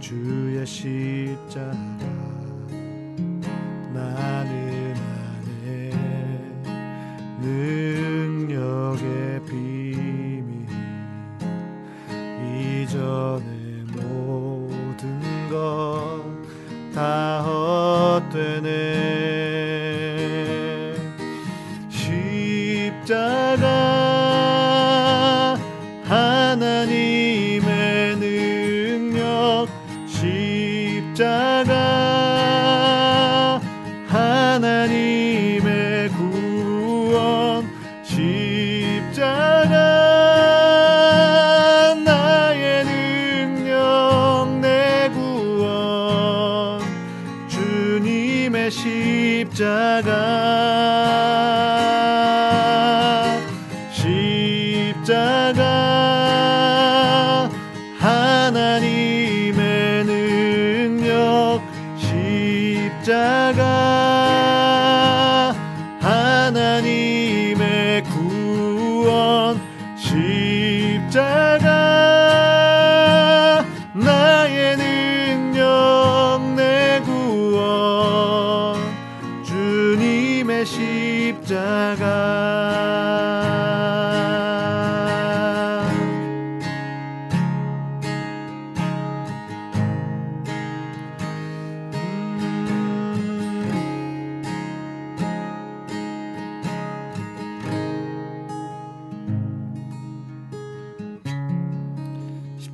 주의 0.00 0.66
십자가 0.66 1.89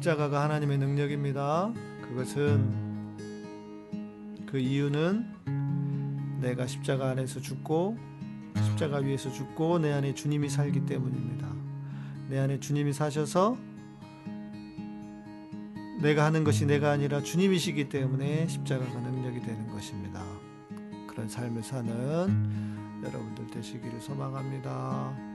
십자가가 0.07 0.45
하나님의 0.45 0.79
능력입니다. 0.79 1.73
그것은 2.03 3.17
그 4.47 4.57
이유는 4.57 5.27
내가 6.41 6.69
십자가 6.69 7.11
안에서 7.11 7.41
죽고 7.41 7.99
십자가 8.67 8.99
위에서 8.99 9.33
죽고 9.33 9.81
내 9.81 9.93
안에 9.93 10.15
주님이 10.15 10.49
살기 10.49 10.87
때문입니다. 10.87 11.49
내 12.29 12.39
안에 12.39 12.61
주님이 12.61 12.93
사셔서 12.93 13.57
내가 16.01 16.25
하는 16.25 16.45
것이 16.45 16.67
내가 16.67 16.93
아니라 16.93 17.21
주님이시기 17.21 17.89
때문에 17.89 18.47
십자가가 18.47 19.01
능력이 19.01 19.41
되는 19.41 19.67
것입니다. 19.73 20.23
그런 21.09 21.29
삶을 21.29 21.65
사는 21.65 23.03
여러분들 23.03 23.49
되시기를 23.49 24.01
소망합니다. 24.01 25.26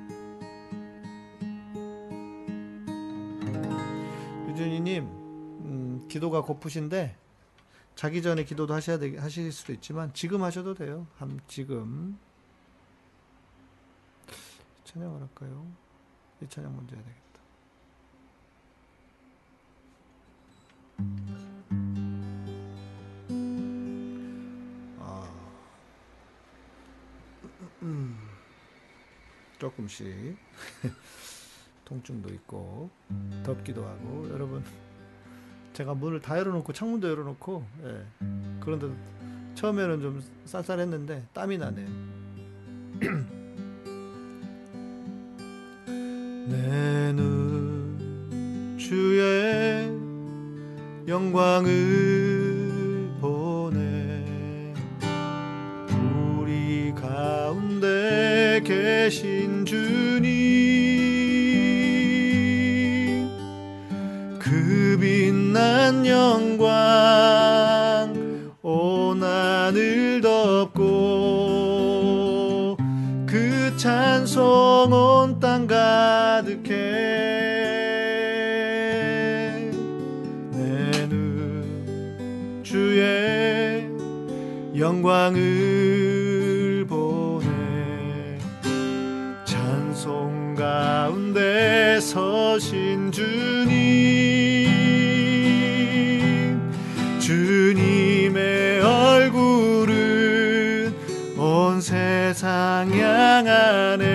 유준이님, 4.61 5.03
음, 5.05 6.07
기도가 6.07 6.41
고프신데 6.41 7.17
자기 7.95 8.21
전에 8.21 8.43
기도도 8.43 8.75
하셔야 8.75 8.99
되, 8.99 9.17
하실 9.17 9.51
수도 9.51 9.73
있지만 9.73 10.13
지금 10.13 10.43
하셔도 10.43 10.75
돼요. 10.75 11.07
한 11.17 11.39
지금 11.47 12.19
찬양을 14.83 15.19
할까요? 15.19 15.65
이 16.43 16.47
찬양 16.47 16.75
먼저 16.75 16.95
해야 16.95 17.03
되겠다. 17.03 17.21
아, 24.99 25.27
음, 27.81 28.15
조금씩 29.57 30.37
통증도 31.91 32.29
있고 32.35 32.89
덥기도 33.43 33.83
하고 33.85 34.25
여러분. 34.31 34.63
제가 35.73 35.93
문을 35.93 36.21
다 36.21 36.37
열어놓고 36.39 36.71
창문도 36.73 37.09
열어놓고 37.09 37.65
예, 37.83 38.05
그런데 38.61 38.89
처음에는 39.55 39.99
좀 40.01 40.23
쌀쌀했는데 40.45 41.27
땀이 41.33 41.57
나네요. 41.57 41.87
내 46.47 47.11
눈 47.13 48.77
주의 48.77 49.91
영광을 51.07 51.71
보내. 53.19 54.73
우리 56.39 56.93
가운데 56.95 58.61
계신 58.63 59.60
영광 66.05 66.69
온 68.61 69.23
하늘 69.23 70.21
덮고 70.21 70.81
그 73.25 73.75
찬송 73.77 74.91
온 74.91 75.39
땅 75.39 75.65
가득해 75.67 76.71
내 80.51 81.07
눈 81.09 82.61
주의 82.63 83.87
영광을 84.77 85.70
향하네 102.89 104.10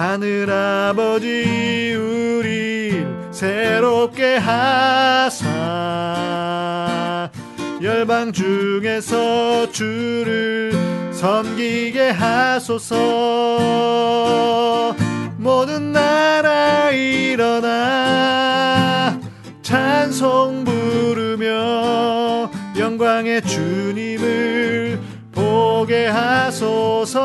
하늘 0.00 0.50
아버지 0.50 1.94
우리 1.94 3.04
새롭게 3.30 4.36
하사. 4.36 5.46
열방 7.82 8.32
중에서 8.32 9.70
주를 9.70 10.72
섬기게 11.12 12.12
하소서. 12.12 12.96
모든 15.36 15.92
나라 15.92 16.90
일어나 16.92 17.60
찬송 19.60 20.64
부르며 20.64 22.50
영광의 22.78 23.42
주님을 23.42 24.98
보게 25.30 26.06
하소서 26.06 27.20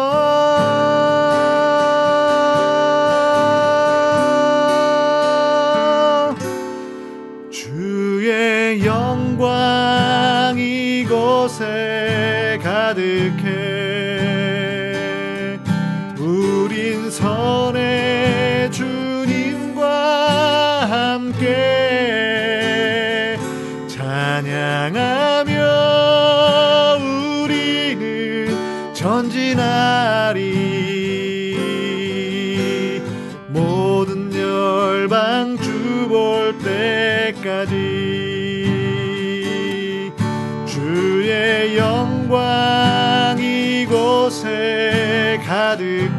이 45.81 46.14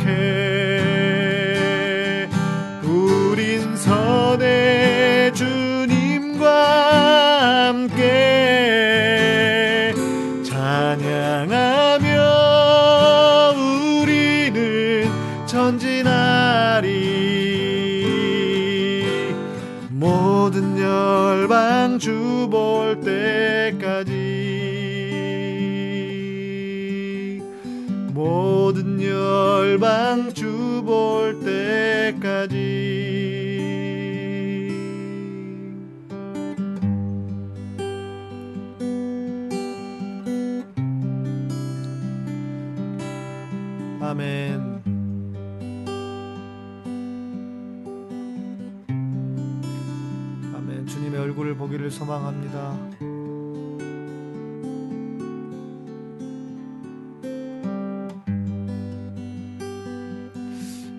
소망합니다. 52.07 52.73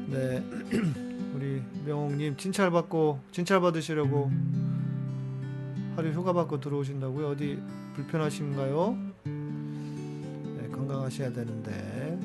네. 0.07 0.43
우리 1.33 1.63
명옥님 1.85 2.35
진찰 2.35 2.71
받고 2.71 3.21
진찰 3.31 3.61
받으시려고 3.61 4.29
하루 5.95 6.09
휴가 6.09 6.33
받고 6.33 6.59
들어오신다고요? 6.59 7.29
어디 7.29 7.61
불편하신가요? 7.95 8.97
네, 9.23 10.69
건강하셔야 10.69 11.31
되는데. 11.31 12.19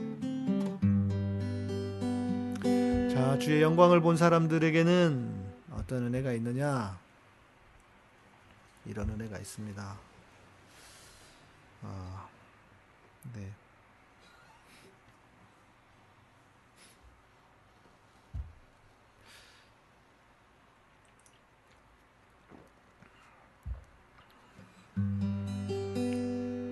자, 3.14 3.38
주의 3.38 3.62
영광을 3.62 4.00
본 4.00 4.16
사람들에게는 4.16 5.30
어떤 5.70 6.06
은혜가 6.06 6.32
있느냐? 6.32 7.00
이런 8.84 9.08
은혜가 9.10 9.38
있습니다. 9.38 9.98
아, 11.82 12.28
네. 13.34 13.52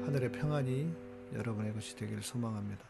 하늘의 0.04 0.32
평안이 0.32 0.94
여러분의 1.34 1.72
것이 1.72 1.94
되기를 1.96 2.22
소망합니다. 2.22 2.84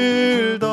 영혼 0.00 0.69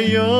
체 0.00 0.39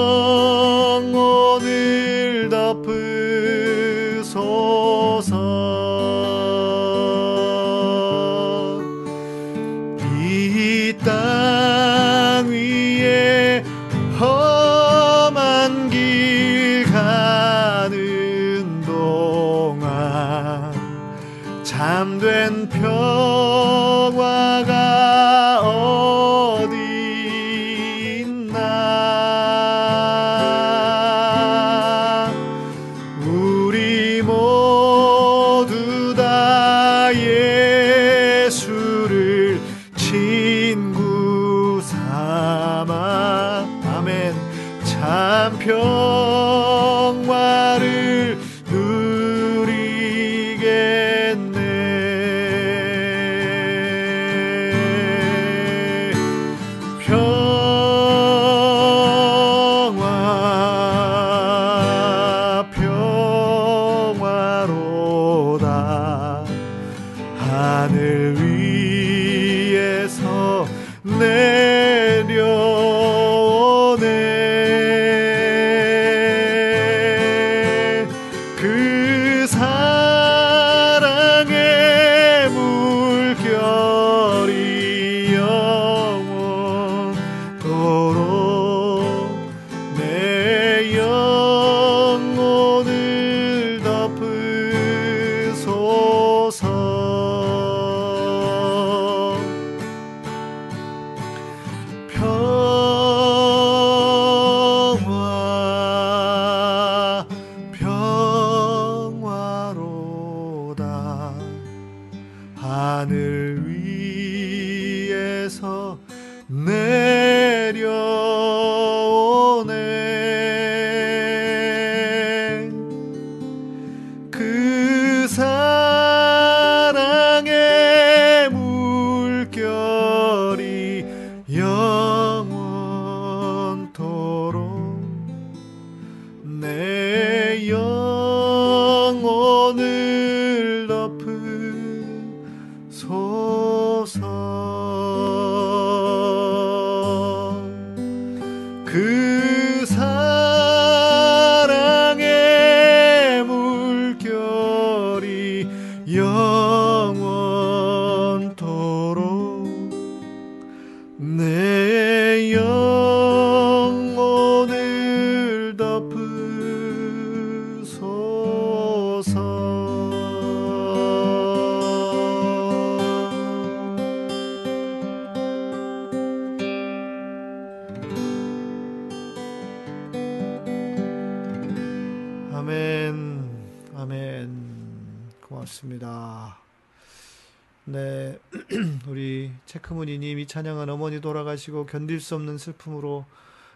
찬양은 190.51 190.89
어머니 190.89 191.21
돌아가시고 191.21 191.87
견딜 191.87 192.19
수 192.19 192.35
없는 192.35 192.59
슬픔으로 192.59 193.25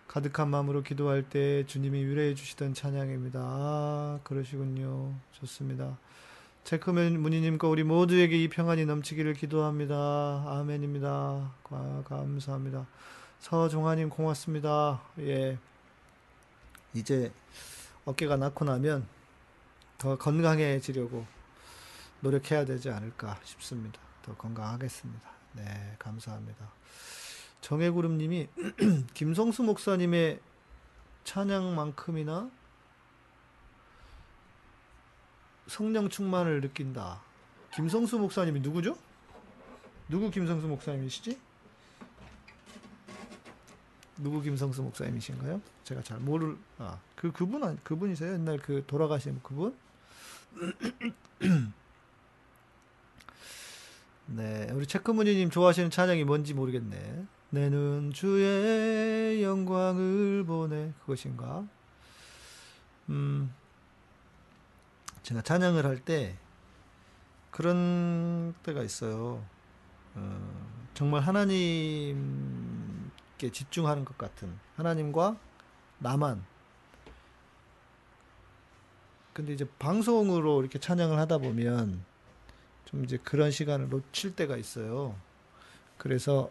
가득한 0.09 0.51
마음으로 0.51 0.83
기도할 0.83 1.22
때 1.22 1.64
주님이 1.66 2.03
유래해 2.03 2.35
주시던 2.35 2.75
찬양입니다. 2.75 3.39
아, 3.41 4.18
그러시군요. 4.25 5.14
좋습니다. 5.31 5.97
체크맨 6.64 7.20
문희님과 7.20 7.68
우리 7.68 7.85
모두에게 7.85 8.43
이 8.43 8.49
평안이 8.49 8.87
넘치기를 8.87 9.35
기도합니다. 9.35 10.47
아멘입니다. 10.49 11.53
감사합니다. 12.07 12.89
서종아님 13.39 14.09
고맙습니다. 14.09 15.01
예. 15.20 15.57
이제 16.93 17.33
어깨가 18.05 18.37
낫고 18.37 18.64
나면 18.64 19.07
더 19.97 20.18
건강해지려고 20.18 21.25
노력해야 22.20 22.64
되지 22.64 22.91
않을까 22.91 23.39
싶습니다. 23.45 24.01
더 24.22 24.35
건강하겠습니다. 24.35 25.34
네, 25.55 25.96
감사합니다. 25.98 26.72
정혜구름님이 27.61 28.48
김성수 29.14 29.62
목사님의 29.62 30.40
찬양만큼이나 31.24 32.50
성령 35.66 36.09
충만을 36.09 36.61
느낀다. 36.61 37.22
김성수 37.74 38.18
목사님이 38.18 38.61
누구죠? 38.61 38.96
누구 40.09 40.30
김성수 40.30 40.66
목사님이시지? 40.66 41.38
누구 44.18 44.42
김성수 44.42 44.82
목사님이신가요? 44.82 45.61
제가 45.84 46.02
잘 46.02 46.18
모를 46.18 46.57
아그 46.78 47.32
그분 47.32 47.64
아 47.64 47.74
그분이세요? 47.82 48.34
옛날 48.34 48.59
그 48.59 48.84
돌아가신 48.86 49.40
그분? 49.42 49.76
네, 54.27 54.66
우리 54.72 54.87
체크무니님 54.87 55.51
좋아하시는 55.51 55.91
찬양이 55.91 56.25
뭔지 56.25 56.55
모르겠네. 56.55 57.27
내는 57.51 58.11
주의 58.12 59.43
영광을 59.43 60.45
보내 60.45 60.93
그것인가? 61.01 61.64
음, 63.11 63.55
제가 65.22 65.43
찬양을 65.43 65.85
할 65.85 65.99
때 66.01 66.37
그런 67.51 68.55
때가 68.62 68.83
있어요. 68.83 69.45
어, 70.14 70.89
정말 70.95 71.20
하나님께 71.22 72.14
집중하는 73.53 74.05
것 74.05 74.18
같은 74.18 74.59
하나님과 74.77 75.37
나만. 75.99 76.45
근데 79.33 79.53
이제 79.53 79.68
방송으로 79.79 80.61
이렇게 80.61 80.79
찬양을 80.79 81.18
하다 81.18 81.39
보면 81.39 82.05
좀 82.85 83.05
이제 83.05 83.18
그런 83.18 83.51
시간을 83.51 83.89
놓칠 83.89 84.37
때가 84.37 84.57
있어요. 84.57 85.16
그래서 85.99 86.51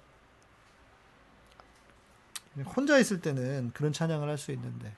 혼자 2.66 2.98
있을 3.00 3.20
때는 3.22 3.72
그런 3.74 3.92
찬양을 3.94 4.30
할 4.30 4.38
수 4.38 4.52
있는데 4.52 4.96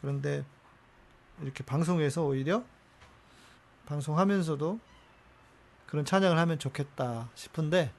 그런데 0.00 0.44
이렇게 1.42 1.62
방송에서 1.64 2.24
오히려 2.24 2.64
방송하면서도 3.86 4.78
그런 5.86 6.04
찬양을 6.04 6.38
하면 6.38 6.58
좋겠다 6.58 7.28
싶은데 7.34 7.92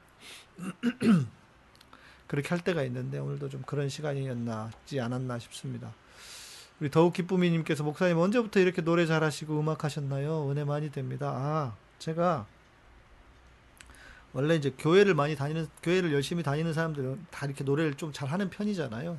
그렇게 2.26 2.48
할 2.48 2.60
때가 2.60 2.82
있는데 2.84 3.18
오늘도 3.18 3.50
좀 3.50 3.62
그런 3.62 3.88
시간이었나지 3.88 5.00
않았나 5.00 5.38
싶습니다. 5.38 5.92
우리 6.80 6.90
더욱 6.90 7.12
기쁨이님께서 7.12 7.84
목사님 7.84 8.16
언제부터 8.18 8.58
이렇게 8.58 8.82
노래 8.82 9.06
잘하시고 9.06 9.60
음악 9.60 9.84
하셨나요? 9.84 10.50
은혜 10.50 10.64
많이 10.64 10.90
됩니다. 10.90 11.30
아 11.30 11.76
제가 12.02 12.46
원래 14.32 14.56
이제 14.56 14.74
교회를 14.76 15.14
많이 15.14 15.36
다니는 15.36 15.68
교회를 15.82 16.12
열심히 16.12 16.42
다니는 16.42 16.72
사람들은 16.72 17.26
다 17.30 17.46
이렇게 17.46 17.62
노래를 17.62 17.94
좀 17.94 18.12
잘하는 18.12 18.50
편이잖아요. 18.50 19.18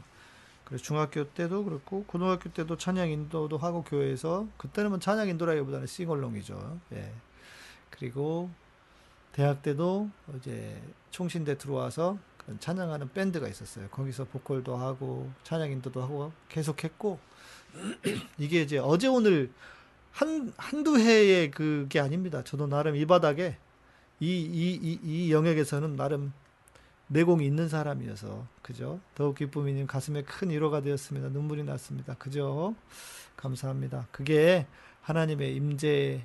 그래서 0.66 0.84
중학교 0.84 1.24
때도 1.30 1.64
그렇고 1.64 2.04
고등학교 2.06 2.52
때도 2.52 2.78
찬양 2.78 3.10
인도도 3.10 3.58
하고 3.58 3.84
교회에서 3.84 4.48
그때는 4.58 4.90
뭐 4.90 5.00
찬양 5.00 5.30
인도라기보다는 5.30 5.88
싱얼롱이죠. 5.88 6.80
예. 6.94 7.14
그리고 7.90 8.50
대학 9.32 9.62
때도 9.62 10.10
이제 10.38 10.82
총신대 11.12 11.58
들어와서 11.58 12.18
찬양하는 12.60 13.14
밴드가 13.14 13.48
있었어요. 13.48 13.88
거기서 13.90 14.26
보컬도 14.26 14.76
하고 14.76 15.32
찬양 15.44 15.72
인도도 15.72 16.02
하고 16.02 16.34
계속 16.50 16.84
했고 16.84 17.20
이게 18.38 18.62
이제 18.62 18.78
어제 18.78 19.08
오늘 19.08 19.52
한 20.14 20.53
한두 20.57 20.99
해의 20.99 21.51
그게 21.51 21.99
아닙니다. 21.99 22.43
저도 22.43 22.68
나름 22.68 22.95
이 22.95 23.05
바닥에 23.05 23.57
이, 24.20 24.28
이, 24.28 24.80
이, 24.82 24.99
이 25.03 25.32
영역에서는 25.34 25.95
나름 25.95 26.32
내공이 27.07 27.45
있는 27.45 27.68
사람이어서 27.68 28.47
그죠? 28.61 28.99
더욱 29.16 29.36
기쁨이님 29.36 29.88
가슴에 29.88 30.24
큰 30.24 30.51
위로가 30.51 30.82
되었습니다. 30.82 31.30
눈물이 31.30 31.64
났습니다. 31.64 32.14
그죠? 32.16 32.76
감사합니다. 33.36 34.07
그게 34.11 34.68
하나님의 35.01 35.55
임재의 35.55 36.22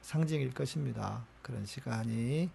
상징일 0.00 0.54
것입니다. 0.54 1.24
그런 1.42 1.66
시간이 1.66 2.48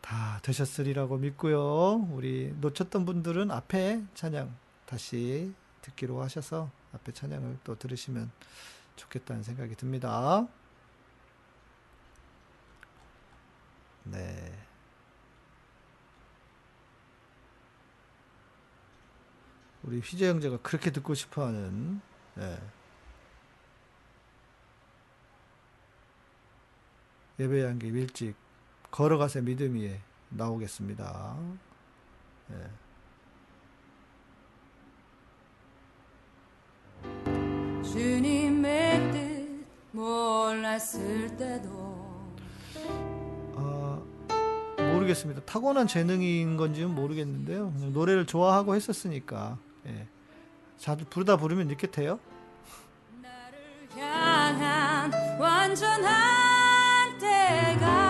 다 0.00 0.40
되셨으리라고 0.42 1.18
믿고요. 1.18 2.08
우리 2.10 2.54
놓쳤던 2.60 3.04
분들은 3.04 3.50
앞에 3.50 4.02
찬양 4.14 4.54
다시 4.86 5.52
듣기로 5.82 6.22
하셔서 6.22 6.70
앞에 6.94 7.12
찬양을 7.12 7.58
또 7.64 7.78
들으시면 7.78 8.30
좋겠다는 8.98 9.42
생각이 9.42 9.74
듭니다. 9.76 10.46
네. 14.04 14.66
우리 19.82 20.00
휘재 20.00 20.28
형제가 20.28 20.58
그렇게 20.58 20.90
듣고 20.90 21.14
싶어 21.14 21.46
하는 21.46 22.00
네. 22.34 22.60
예배 27.38 27.64
한게 27.64 27.88
일찍 27.88 28.34
걸어가세 28.90 29.40
믿음 29.42 29.76
위에 29.76 30.00
나오겠습니다. 30.30 31.36
네. 32.48 32.70
주님의 37.82 38.78
뜻 38.82 38.87
몰랐을 39.92 41.36
때도 41.36 42.08
모르겠습니다. 44.92 45.42
타고난 45.42 45.86
재능인 45.86 46.56
건지는 46.56 46.94
모르겠는데요. 46.94 47.72
노래를 47.92 48.26
좋아하고 48.26 48.74
했었으니까. 48.74 49.58
예. 49.86 50.06
자주 50.76 51.04
부르다 51.06 51.36
부르면 51.36 51.68
이렇게 51.68 51.90
돼요. 51.90 52.18
나를 53.22 53.58
향한 53.96 55.12
완전한 55.40 57.18
때가 57.18 58.07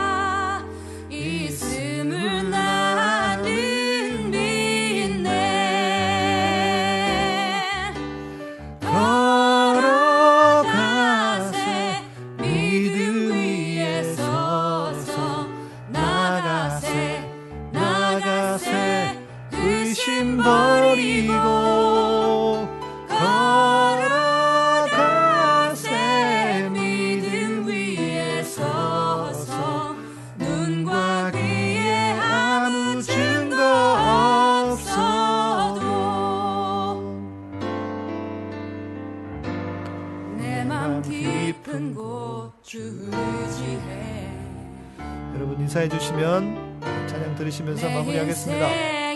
주시면 46.18 46.80
찬양 47.06 47.36
들으시면서 47.36 47.88
마무리하겠습니다. 47.88 49.07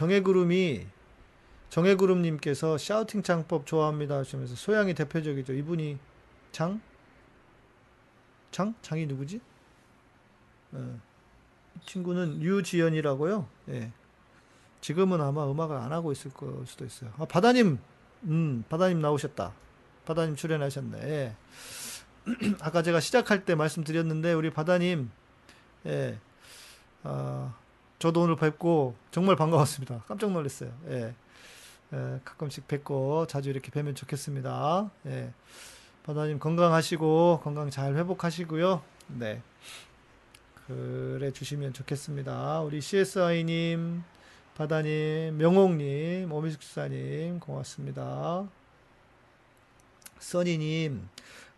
정해구름이 0.00 0.86
정해구름님께서 1.68 2.78
샤우팅 2.78 3.22
창법 3.22 3.66
좋아합니다 3.66 4.16
하시면서 4.16 4.54
소양이 4.54 4.94
대표적이죠. 4.94 5.52
이분이 5.52 5.98
장? 6.52 6.80
장? 8.50 8.74
장이 8.80 9.04
누구지? 9.04 9.42
어, 10.72 11.00
이 11.76 11.80
친구는 11.84 12.40
유지연이라고요. 12.40 13.46
예. 13.68 13.92
지금은 14.80 15.20
아마 15.20 15.44
음악을 15.50 15.76
안 15.76 15.92
하고 15.92 16.12
있을 16.12 16.30
거 16.32 16.64
수도 16.64 16.86
있어요. 16.86 17.12
아, 17.18 17.26
바다님, 17.26 17.78
음, 18.22 18.64
바다님 18.70 19.00
나오셨다. 19.02 19.52
바다님 20.06 20.34
출연하셨네. 20.34 20.98
예. 21.02 21.36
아까 22.60 22.82
제가 22.82 23.00
시작할 23.00 23.44
때 23.44 23.54
말씀드렸는데 23.54 24.32
우리 24.32 24.50
바다님, 24.50 25.10
예, 25.84 26.18
아, 27.02 27.54
저도 28.00 28.22
오늘 28.22 28.34
뵙고 28.34 28.94
정말 29.10 29.36
반가웠습니다. 29.36 30.04
깜짝 30.08 30.32
놀랐어요. 30.32 30.72
예. 30.88 31.14
예, 31.92 32.20
가끔씩 32.24 32.66
뵙고 32.66 33.26
자주 33.26 33.50
이렇게 33.50 33.70
뵈면 33.70 33.94
좋겠습니다. 33.94 34.90
예. 35.06 35.32
바다님 36.04 36.38
건강하시고 36.38 37.42
건강 37.44 37.68
잘 37.68 37.94
회복하시고요. 37.96 38.82
네. 39.08 39.42
그래 40.66 41.30
주시면 41.30 41.74
좋겠습니다. 41.74 42.62
우리 42.62 42.80
CSI님, 42.80 44.02
바다님, 44.56 45.36
명옥님, 45.36 46.32
오미숙사님 46.32 47.38
고맙습니다. 47.40 48.48
써니님, 50.20 51.06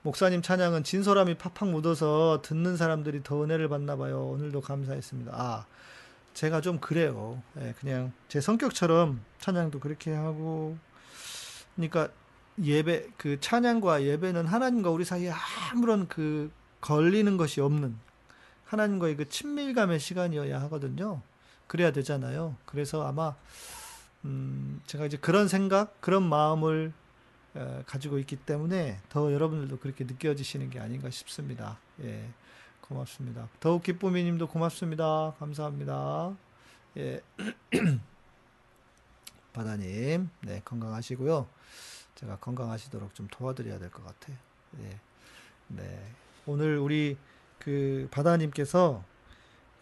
목사님 0.03 0.43
찬양은 0.43 0.82
진솔함이 0.82 1.34
팍팍 1.34 1.68
묻어서 1.68 2.43
듣는 2.43 2.76
사람들이 2.76 3.22
더 3.22 3.45
은혜를 3.45 3.68
받나 3.68 3.95
봐요. 3.95 4.26
오늘도 4.26 4.61
감사했습니다. 4.61 5.32
아, 5.32 5.66
제가 6.34 6.60
좀 6.60 6.78
그래요. 6.78 7.42
예, 7.59 7.74
그냥 7.78 8.12
제 8.28 8.40
성격처럼 8.40 9.20
찬양도 9.38 9.80
그렇게 9.80 10.12
하고, 10.12 10.76
그러니까 11.74 12.09
예배, 12.62 13.09
그 13.16 13.40
찬양과 13.40 14.02
예배는 14.04 14.46
하나님과 14.46 14.90
우리 14.90 15.04
사이에 15.04 15.32
아무런 15.72 16.09
그 16.09 16.50
걸리는 16.80 17.36
것이 17.36 17.60
없는 17.60 17.96
하나님과의 18.64 19.16
그 19.16 19.28
친밀감의 19.28 20.00
시간이어야 20.00 20.60
하거든요. 20.62 21.20
그래야 21.66 21.92
되잖아요. 21.92 22.56
그래서 22.64 23.06
아마, 23.06 23.34
음, 24.24 24.80
제가 24.86 25.06
이제 25.06 25.16
그런 25.16 25.48
생각, 25.48 26.00
그런 26.00 26.22
마음을 26.22 26.92
어, 27.54 27.82
가지고 27.86 28.18
있기 28.18 28.36
때문에 28.36 28.98
더 29.10 29.32
여러분들도 29.32 29.78
그렇게 29.78 30.04
느껴지시는 30.04 30.70
게 30.70 30.80
아닌가 30.80 31.10
싶습니다. 31.10 31.78
예. 32.02 32.28
고맙습니다. 32.97 33.48
더욱 33.60 33.82
기쁨이 33.82 34.23
님도 34.24 34.48
고맙습니다. 34.48 35.35
감사합니다. 35.39 36.36
예. 36.98 37.20
바다님, 39.52 40.31
네, 40.43 40.60
건강하시고요. 40.64 41.47
제가 42.14 42.36
건강하시도록 42.36 43.14
좀 43.14 43.28
도와드려야 43.31 43.78
될 43.78 43.90
것 43.90 44.05
같아요. 44.05 44.36
예. 44.81 44.98
네. 45.69 46.06
오늘 46.47 46.78
우리 46.78 47.16
그 47.59 48.09
바다님께서 48.10 49.02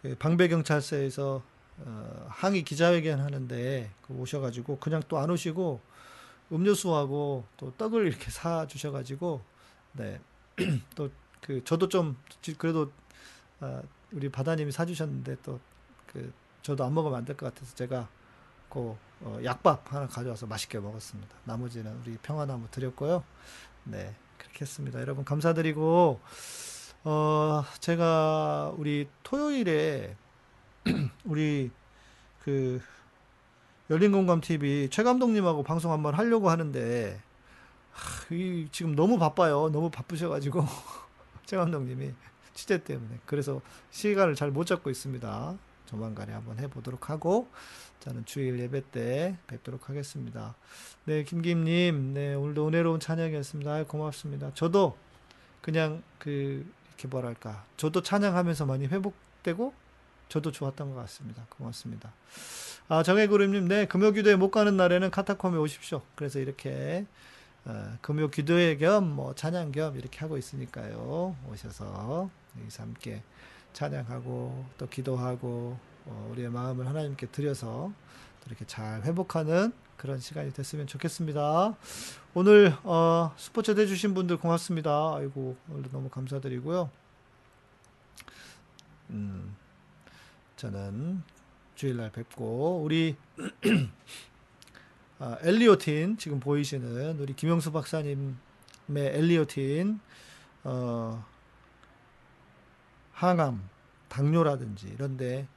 그 0.01 0.15
방배경찰서에서 0.17 1.41
어, 1.83 2.25
항의 2.29 2.63
기자회견 2.63 3.19
하는데 3.19 3.91
그 4.07 4.13
오셔가지고 4.13 4.77
그냥 4.79 5.01
또 5.07 5.17
안 5.17 5.29
오시고 5.29 5.81
음료수하고 6.51 7.45
또 7.57 7.73
떡을 7.77 8.07
이렇게 8.07 8.29
사 8.31 8.67
주셔가지고 8.67 9.41
네. 9.93 10.19
또 10.95 11.09
그 11.41 11.63
저도 11.63 11.89
좀 11.89 12.15
지- 12.43 12.53
그래도 12.55 12.91
아, 13.61 13.81
우리 14.11 14.29
바다님이 14.29 14.71
사주셨는데 14.71 15.37
또 15.43 15.59
그 16.11 16.31
저도 16.61 16.83
안 16.85 16.93
먹으면 16.93 17.17
안 17.19 17.25
될 17.25 17.35
것 17.37 17.53
같아서 17.53 17.73
제가 17.75 18.07
그 18.69 18.95
어, 19.21 19.39
약밥 19.43 19.93
하나 19.93 20.07
가져와서 20.07 20.45
맛있게 20.47 20.79
먹었습니다. 20.79 21.35
나머지는 21.45 21.95
우리 22.01 22.17
평화나무 22.17 22.67
드렸고요. 22.71 23.23
네 23.85 24.15
그렇게 24.37 24.61
했습니다. 24.61 24.99
여러분 25.01 25.23
감사드리고 25.25 26.19
어 27.03 27.63
제가 27.79 28.73
우리 28.77 29.07
토요일에 29.23 30.15
우리 31.25 31.71
그 32.43 32.81
열린공감 33.89 34.41
TV 34.41 34.89
최 34.91 35.03
감독님하고 35.03 35.63
방송 35.63 35.91
한번 35.91 36.13
하려고 36.15 36.49
하는데 36.49 37.21
하, 37.91 38.35
이 38.35 38.67
지금 38.71 38.95
너무 38.95 39.17
바빠요. 39.19 39.69
너무 39.69 39.89
바쁘셔가지고 39.89 40.65
최 41.45 41.57
감독님이 41.57 42.13
취재 42.53 42.83
때문에 42.83 43.19
그래서 43.25 43.61
시간을 43.91 44.35
잘 44.35 44.51
못 44.51 44.65
잡고 44.65 44.89
있습니다. 44.89 45.57
조만간에 45.85 46.33
한번 46.33 46.57
해보도록 46.59 47.09
하고 47.09 47.49
저는 47.99 48.25
주일 48.25 48.59
예배 48.59 48.91
때 48.91 49.37
뵙도록 49.47 49.89
하겠습니다. 49.89 50.55
네, 51.05 51.23
김김님, 51.23 52.13
네 52.13 52.33
오늘도 52.33 52.67
은혜로운 52.67 52.99
찬양이었습니다. 52.99 53.83
고맙습니다. 53.85 54.51
저도 54.53 54.97
그냥 55.61 56.01
그 56.17 56.65
이렇게 56.87 57.07
뭐랄까, 57.07 57.65
저도 57.77 58.01
찬양하면서 58.01 58.65
많이 58.65 58.87
회복되고 58.87 59.73
저도 60.29 60.51
좋았던 60.51 60.93
것 60.93 60.95
같습니다. 61.01 61.45
고맙습니다. 61.49 62.13
아, 62.87 63.03
정혜구름님, 63.03 63.67
네, 63.67 63.85
금요 63.85 64.11
기도회 64.11 64.35
못 64.35 64.49
가는 64.49 64.75
날에는 64.77 65.11
카타콤에 65.11 65.57
오십시오. 65.57 66.01
그래서 66.15 66.39
이렇게 66.39 67.05
어, 67.05 67.05
금요 68.01 68.29
기도회 68.29 68.77
겸 68.77 69.03
뭐 69.15 69.35
찬양 69.35 69.71
겸 69.71 69.97
이렇게 69.97 70.19
하고 70.19 70.37
있으니까요. 70.37 71.35
오셔서 71.49 72.29
여기서 72.59 72.83
함께 72.83 73.23
찬양하고 73.73 74.65
또 74.77 74.87
기도하고 74.89 75.77
어, 76.05 76.29
우리의 76.31 76.49
마음을 76.49 76.87
하나님께 76.87 77.27
드려서 77.27 77.91
또 78.41 78.45
이렇게 78.47 78.65
잘 78.65 79.03
회복하는 79.03 79.71
그런 79.97 80.19
시간이 80.19 80.51
됐으면 80.53 80.87
좋겠습니다. 80.87 81.75
오늘 82.33 82.75
어, 82.83 83.33
스포츠 83.37 83.71
해주신 83.71 84.13
분들 84.15 84.37
고맙습니다. 84.37 85.15
아이고 85.15 85.55
너무 85.91 86.09
감사드리고요. 86.09 86.89
음, 89.11 89.55
저는 90.55 91.21
주일날 91.75 92.11
뵙고 92.11 92.81
우리 92.83 93.15
아, 95.23 95.37
엘리오틴 95.43 96.17
지금 96.17 96.39
보이시는 96.39 97.19
우리 97.19 97.35
김영수 97.35 97.71
박사님의 97.71 98.33
엘리오틴 98.89 99.99
어, 100.63 101.23
항암, 103.11 103.61
당뇨라든지 104.09 104.87
이런데 104.87 105.47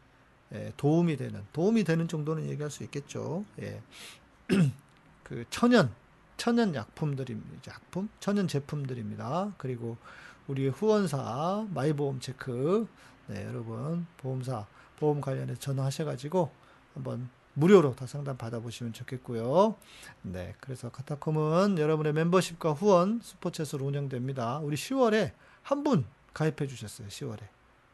예, 0.53 0.71
도움이 0.77 1.17
되는 1.17 1.43
도움이 1.55 1.85
되는 1.85 2.07
정도는 2.07 2.47
얘기할 2.51 2.71
수 2.71 2.83
있겠죠. 2.85 3.47
예. 3.63 3.81
그 5.25 5.47
천연 5.49 5.91
천연 6.37 6.75
약품들입니다. 6.75 7.73
약품 7.73 8.11
천연 8.21 8.47
제품들입니다. 8.47 9.55
그리고 9.57 9.97
우리 10.47 10.69
후원사 10.69 11.69
마이보험 11.71 12.21
체크 12.21 12.87
네, 13.29 13.47
여러분 13.47 14.07
보험사 14.19 14.67
보험 14.99 15.23
관련해서 15.23 15.59
전화하셔가지고 15.59 16.51
한번 16.93 17.31
무료로 17.55 17.95
다 17.97 18.07
상담 18.07 18.37
받아보시면 18.37 18.93
좋겠고요. 18.93 19.77
네, 20.23 20.55
그래서 20.61 20.91
카타콤은 20.91 21.79
여러분의 21.79 22.13
멤버십과 22.13 22.73
후원 22.73 23.21
스포츠에서 23.23 23.77
운영됩니다. 23.79 24.59
우리 24.59 24.77
10월에 24.77 25.33
한 25.63 25.83
분 25.85 26.05
가입해 26.35 26.67
주셨어요. 26.67 27.09
10월에. 27.09 27.41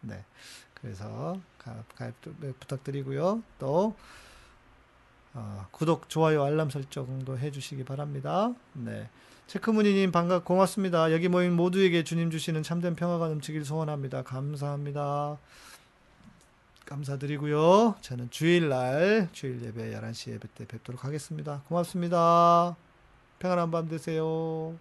네, 0.03 0.24
그래서 0.74 1.39
가, 1.59 1.85
가입 1.95 2.15
네, 2.41 2.53
부탁드리고요. 2.59 3.43
또 3.59 3.95
어, 5.35 5.66
구독, 5.70 6.09
좋아요, 6.09 6.43
알람 6.43 6.70
설정도 6.70 7.39
해주시기 7.39 7.85
바랍니다. 7.85 8.53
네. 8.73 9.09
체크무늬님 9.47 10.12
반갑 10.12 10.45
고맙습니다. 10.45 11.12
여기 11.12 11.28
모인 11.28 11.53
모두에게 11.55 12.03
주님 12.05 12.31
주시는 12.31 12.62
참된 12.62 12.95
평화가 12.95 13.28
넘치길 13.28 13.65
소원합니다. 13.65 14.23
감사합니다. 14.23 15.39
감사드리고요. 16.91 17.95
저는 18.01 18.31
주일날 18.31 19.29
주일 19.31 19.62
예배 19.62 19.93
11시 19.93 20.33
예배 20.33 20.49
때 20.57 20.65
뵙도록 20.67 21.05
하겠습니다. 21.05 21.62
고맙습니다. 21.69 22.77
평안한 23.39 23.71
밤 23.71 23.89
되세요. 23.89 24.77